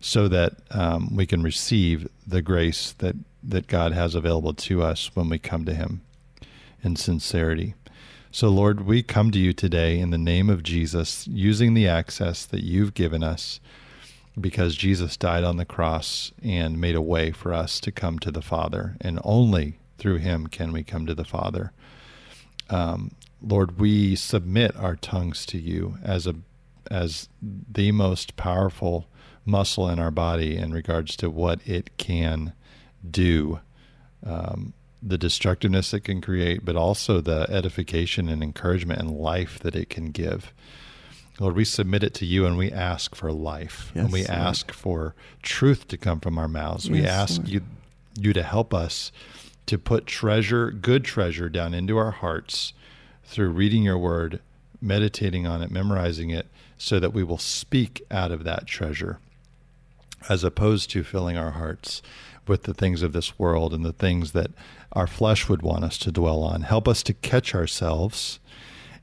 so 0.00 0.28
that 0.28 0.54
um, 0.70 1.14
we 1.14 1.26
can 1.26 1.42
receive 1.42 2.08
the 2.26 2.40
grace 2.40 2.92
that, 2.98 3.16
that 3.42 3.66
God 3.66 3.92
has 3.92 4.14
available 4.14 4.54
to 4.54 4.82
us 4.82 5.14
when 5.14 5.28
we 5.28 5.38
come 5.38 5.64
to 5.66 5.74
Him 5.74 6.02
in 6.82 6.96
sincerity. 6.96 7.74
So, 8.32 8.48
Lord, 8.48 8.86
we 8.86 9.02
come 9.02 9.32
to 9.32 9.38
you 9.38 9.52
today 9.52 9.98
in 9.98 10.10
the 10.10 10.18
name 10.18 10.48
of 10.48 10.62
Jesus, 10.62 11.26
using 11.26 11.74
the 11.74 11.88
access 11.88 12.46
that 12.46 12.62
you've 12.62 12.94
given 12.94 13.24
us 13.24 13.58
because 14.40 14.76
Jesus 14.76 15.16
died 15.16 15.42
on 15.42 15.56
the 15.56 15.64
cross 15.64 16.30
and 16.42 16.80
made 16.80 16.94
a 16.94 17.02
way 17.02 17.32
for 17.32 17.52
us 17.52 17.80
to 17.80 17.90
come 17.90 18.20
to 18.20 18.30
the 18.30 18.40
Father. 18.40 18.96
And 19.00 19.18
only 19.24 19.79
through 20.00 20.18
him 20.18 20.48
can 20.48 20.72
we 20.72 20.82
come 20.82 21.06
to 21.06 21.14
the 21.14 21.24
Father. 21.24 21.72
Um, 22.68 23.12
Lord, 23.42 23.78
we 23.78 24.16
submit 24.16 24.76
our 24.76 24.96
tongues 24.96 25.46
to 25.46 25.58
you 25.58 25.96
as 26.02 26.26
a 26.26 26.34
as 26.90 27.28
the 27.40 27.92
most 27.92 28.36
powerful 28.36 29.06
muscle 29.44 29.88
in 29.88 29.98
our 30.00 30.10
body 30.10 30.56
in 30.56 30.72
regards 30.72 31.14
to 31.16 31.30
what 31.30 31.60
it 31.66 31.96
can 31.98 32.52
do. 33.08 33.60
Um, 34.24 34.74
the 35.02 35.16
destructiveness 35.16 35.94
it 35.94 36.00
can 36.00 36.20
create, 36.20 36.64
but 36.64 36.76
also 36.76 37.20
the 37.20 37.46
edification 37.48 38.28
and 38.28 38.42
encouragement 38.42 39.00
and 39.00 39.10
life 39.10 39.58
that 39.60 39.74
it 39.74 39.88
can 39.88 40.10
give. 40.10 40.52
Lord, 41.38 41.56
we 41.56 41.64
submit 41.64 42.02
it 42.02 42.12
to 42.14 42.26
you 42.26 42.44
and 42.44 42.58
we 42.58 42.70
ask 42.70 43.14
for 43.14 43.32
life. 43.32 43.92
Yes, 43.94 44.04
and 44.04 44.12
we 44.12 44.20
Lord. 44.20 44.30
ask 44.30 44.72
for 44.72 45.14
truth 45.42 45.88
to 45.88 45.96
come 45.96 46.20
from 46.20 46.38
our 46.38 46.48
mouths. 46.48 46.86
Yes, 46.86 46.92
we 46.92 47.06
ask 47.06 47.38
Lord. 47.38 47.48
you 47.48 47.62
you 48.18 48.32
to 48.32 48.42
help 48.42 48.74
us 48.74 49.12
to 49.70 49.78
put 49.78 50.04
treasure, 50.04 50.72
good 50.72 51.04
treasure 51.04 51.48
down 51.48 51.74
into 51.74 51.96
our 51.96 52.10
hearts 52.10 52.72
through 53.22 53.50
reading 53.50 53.84
your 53.84 53.96
word, 53.96 54.40
meditating 54.80 55.46
on 55.46 55.62
it, 55.62 55.70
memorizing 55.70 56.28
it, 56.28 56.48
so 56.76 56.98
that 56.98 57.12
we 57.14 57.22
will 57.22 57.38
speak 57.38 58.04
out 58.10 58.32
of 58.32 58.42
that 58.42 58.66
treasure 58.66 59.20
as 60.28 60.42
opposed 60.42 60.90
to 60.90 61.04
filling 61.04 61.36
our 61.36 61.52
hearts 61.52 62.02
with 62.48 62.64
the 62.64 62.74
things 62.74 63.00
of 63.00 63.12
this 63.12 63.38
world 63.38 63.72
and 63.72 63.84
the 63.84 63.92
things 63.92 64.32
that 64.32 64.50
our 64.90 65.06
flesh 65.06 65.48
would 65.48 65.62
want 65.62 65.84
us 65.84 65.98
to 65.98 66.10
dwell 66.10 66.42
on. 66.42 66.62
Help 66.62 66.88
us 66.88 67.00
to 67.04 67.14
catch 67.14 67.54
ourselves 67.54 68.40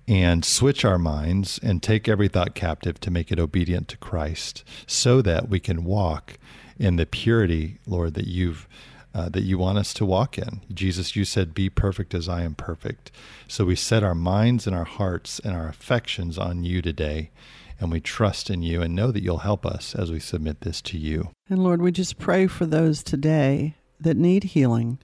and 0.05 0.43
switch 0.43 0.83
our 0.83 0.97
minds 0.97 1.61
and 1.63 1.81
take 1.81 2.09
every 2.09 2.27
thought 2.27 2.55
captive 2.55 2.99
to 2.99 3.09
make 3.09 3.31
it 3.31 3.39
obedient 3.39 3.87
to 3.87 3.95
Christ 3.95 4.65
so 4.85 5.21
that 5.21 5.47
we 5.47 5.61
can 5.61 5.85
walk 5.85 6.33
in 6.77 6.97
the 6.97 7.05
purity, 7.05 7.77
Lord, 7.87 8.15
that 8.15 8.27
you've 8.27 8.67
uh, 9.17 9.29
that 9.29 9.43
you 9.43 9.57
want 9.57 9.79
us 9.79 9.93
to 9.95 10.05
walk 10.05 10.37
in. 10.37 10.61
Jesus, 10.71 11.15
you 11.15 11.25
said, 11.25 11.53
Be 11.53 11.69
perfect 11.69 12.13
as 12.13 12.29
I 12.29 12.43
am 12.43 12.53
perfect. 12.53 13.11
So 13.47 13.65
we 13.65 13.75
set 13.75 14.03
our 14.03 14.13
minds 14.13 14.67
and 14.67 14.75
our 14.75 14.85
hearts 14.85 15.39
and 15.39 15.55
our 15.55 15.67
affections 15.67 16.37
on 16.37 16.63
you 16.63 16.81
today 16.81 17.31
and 17.79 17.91
we 17.91 17.99
trust 17.99 18.49
in 18.49 18.61
you 18.61 18.81
and 18.81 18.95
know 18.95 19.11
that 19.11 19.21
you'll 19.21 19.39
help 19.39 19.65
us 19.65 19.93
as 19.95 20.11
we 20.11 20.19
submit 20.19 20.61
this 20.61 20.81
to 20.81 20.97
you. 20.97 21.29
And 21.49 21.63
Lord, 21.63 21.81
we 21.81 21.91
just 21.91 22.17
pray 22.17 22.47
for 22.47 22.65
those 22.65 23.03
today 23.03 23.75
that 23.99 24.17
need 24.17 24.45
healing, 24.45 24.99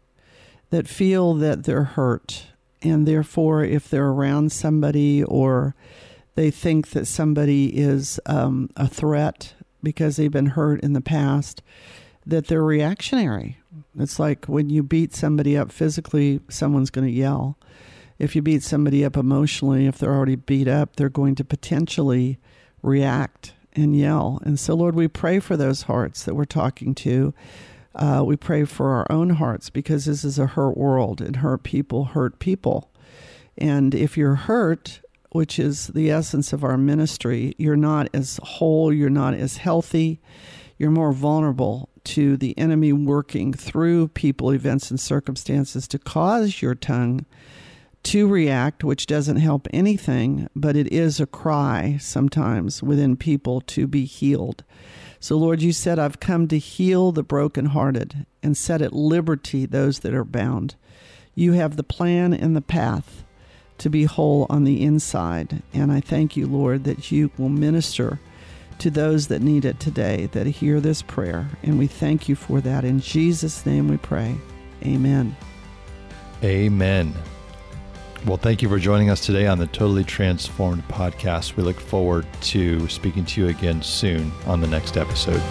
that 0.69 0.87
feel 0.87 1.33
that 1.35 1.63
they're 1.63 1.83
hurt, 1.83 2.47
and 2.81 3.07
therefore, 3.07 3.63
if 3.63 3.89
they're 3.89 4.09
around 4.09 4.51
somebody 4.51 5.23
or 5.23 5.75
they 6.35 6.51
think 6.51 6.89
that 6.89 7.05
somebody 7.05 7.77
is 7.77 8.19
um, 8.25 8.69
a 8.75 8.87
threat 8.87 9.53
because 9.81 10.15
they've 10.15 10.31
been 10.31 10.47
hurt 10.47 10.81
in 10.81 10.93
the 10.93 11.01
past, 11.01 11.61
that 12.25 12.47
they're 12.47 12.63
reactionary. 12.63 13.57
It's 13.97 14.19
like 14.19 14.45
when 14.45 14.69
you 14.69 14.83
beat 14.83 15.13
somebody 15.13 15.57
up 15.57 15.71
physically, 15.71 16.39
someone's 16.49 16.89
going 16.89 17.07
to 17.07 17.13
yell. 17.13 17.57
If 18.19 18.35
you 18.35 18.41
beat 18.41 18.63
somebody 18.63 19.03
up 19.03 19.17
emotionally, 19.17 19.85
if 19.85 19.97
they're 19.97 20.13
already 20.13 20.35
beat 20.35 20.67
up, 20.67 20.95
they're 20.95 21.09
going 21.09 21.35
to 21.35 21.43
potentially 21.43 22.39
react 22.81 23.53
and 23.73 23.95
yell. 23.95 24.39
And 24.43 24.59
so, 24.59 24.75
Lord, 24.75 24.95
we 24.95 25.07
pray 25.07 25.39
for 25.39 25.57
those 25.57 25.83
hearts 25.83 26.23
that 26.23 26.35
we're 26.35 26.45
talking 26.45 26.95
to. 26.95 27.33
Uh, 27.95 28.23
we 28.25 28.35
pray 28.35 28.65
for 28.65 28.89
our 28.89 29.11
own 29.11 29.31
hearts 29.31 29.69
because 29.69 30.05
this 30.05 30.23
is 30.23 30.39
a 30.39 30.47
hurt 30.47 30.77
world 30.77 31.21
and 31.21 31.37
hurt 31.37 31.63
people 31.63 32.05
hurt 32.05 32.39
people. 32.39 32.91
And 33.57 33.93
if 33.93 34.17
you're 34.17 34.35
hurt, 34.35 35.01
which 35.31 35.59
is 35.59 35.87
the 35.87 36.09
essence 36.09 36.53
of 36.53 36.63
our 36.63 36.77
ministry, 36.77 37.53
you're 37.57 37.75
not 37.75 38.09
as 38.13 38.39
whole, 38.43 38.91
you're 38.91 39.09
not 39.09 39.33
as 39.33 39.57
healthy, 39.57 40.19
you're 40.77 40.91
more 40.91 41.13
vulnerable 41.13 41.89
to 42.05 42.37
the 42.37 42.57
enemy 42.57 42.93
working 42.93 43.53
through 43.53 44.09
people, 44.09 44.51
events, 44.51 44.89
and 44.89 44.99
circumstances 44.99 45.87
to 45.87 45.99
cause 45.99 46.61
your 46.61 46.75
tongue 46.75 47.25
to 48.03 48.27
react, 48.27 48.83
which 48.83 49.05
doesn't 49.05 49.37
help 49.37 49.67
anything, 49.71 50.49
but 50.55 50.75
it 50.75 50.91
is 50.91 51.19
a 51.19 51.25
cry 51.25 51.97
sometimes 52.01 52.83
within 52.83 53.15
people 53.15 53.61
to 53.61 53.87
be 53.87 54.05
healed. 54.05 54.63
So, 55.19 55.37
Lord, 55.37 55.61
you 55.61 55.71
said, 55.71 55.99
I've 55.99 56.19
come 56.19 56.49
to 56.49 56.57
heal 56.57 57.13
the 57.13 57.23
brokenhearted 57.23 58.25
and 58.41 58.57
set 58.57 58.81
at 58.81 58.91
liberty 58.91 59.65
those 59.65 59.99
that 59.99 60.13
are 60.13 60.25
bound. 60.25 60.75
You 61.33 61.53
have 61.53 61.77
the 61.77 61.83
plan 61.83 62.33
and 62.33 62.55
the 62.55 62.61
path 62.61 63.23
to 63.77 63.89
be 63.89 64.03
whole 64.03 64.45
on 64.49 64.65
the 64.65 64.83
inside. 64.83 65.63
And 65.73 65.91
I 65.91 66.01
thank 66.01 66.35
you, 66.35 66.45
Lord, 66.45 66.83
that 66.83 67.11
you 67.11 67.31
will 67.37 67.49
minister 67.49 68.19
to 68.83 68.91
those 68.91 69.27
that 69.27 69.41
need 69.41 69.63
it 69.63 69.79
today, 69.79 70.27
that 70.33 70.45
hear 70.45 70.81
this 70.81 71.01
prayer. 71.01 71.47
And 71.63 71.79
we 71.79 71.87
thank 71.87 72.27
you 72.27 72.35
for 72.35 72.59
that. 72.61 72.83
In 72.83 72.99
Jesus' 72.99 73.65
name 73.65 73.87
we 73.87 73.95
pray. 73.95 74.35
Amen. 74.85 75.35
Amen. 76.43 77.13
Well, 78.25 78.35
thank 78.35 78.61
you 78.61 78.67
for 78.67 78.79
joining 78.79 79.09
us 79.09 79.25
today 79.25 79.47
on 79.47 79.57
the 79.57 79.67
Totally 79.67 80.03
Transformed 80.03 80.85
podcast. 80.89 81.55
We 81.55 81.63
look 81.63 81.79
forward 81.79 82.27
to 82.41 82.87
speaking 82.89 83.23
to 83.25 83.41
you 83.41 83.47
again 83.47 83.81
soon 83.81 84.33
on 84.45 84.59
the 84.59 84.67
next 84.67 84.97
episode. 84.97 85.41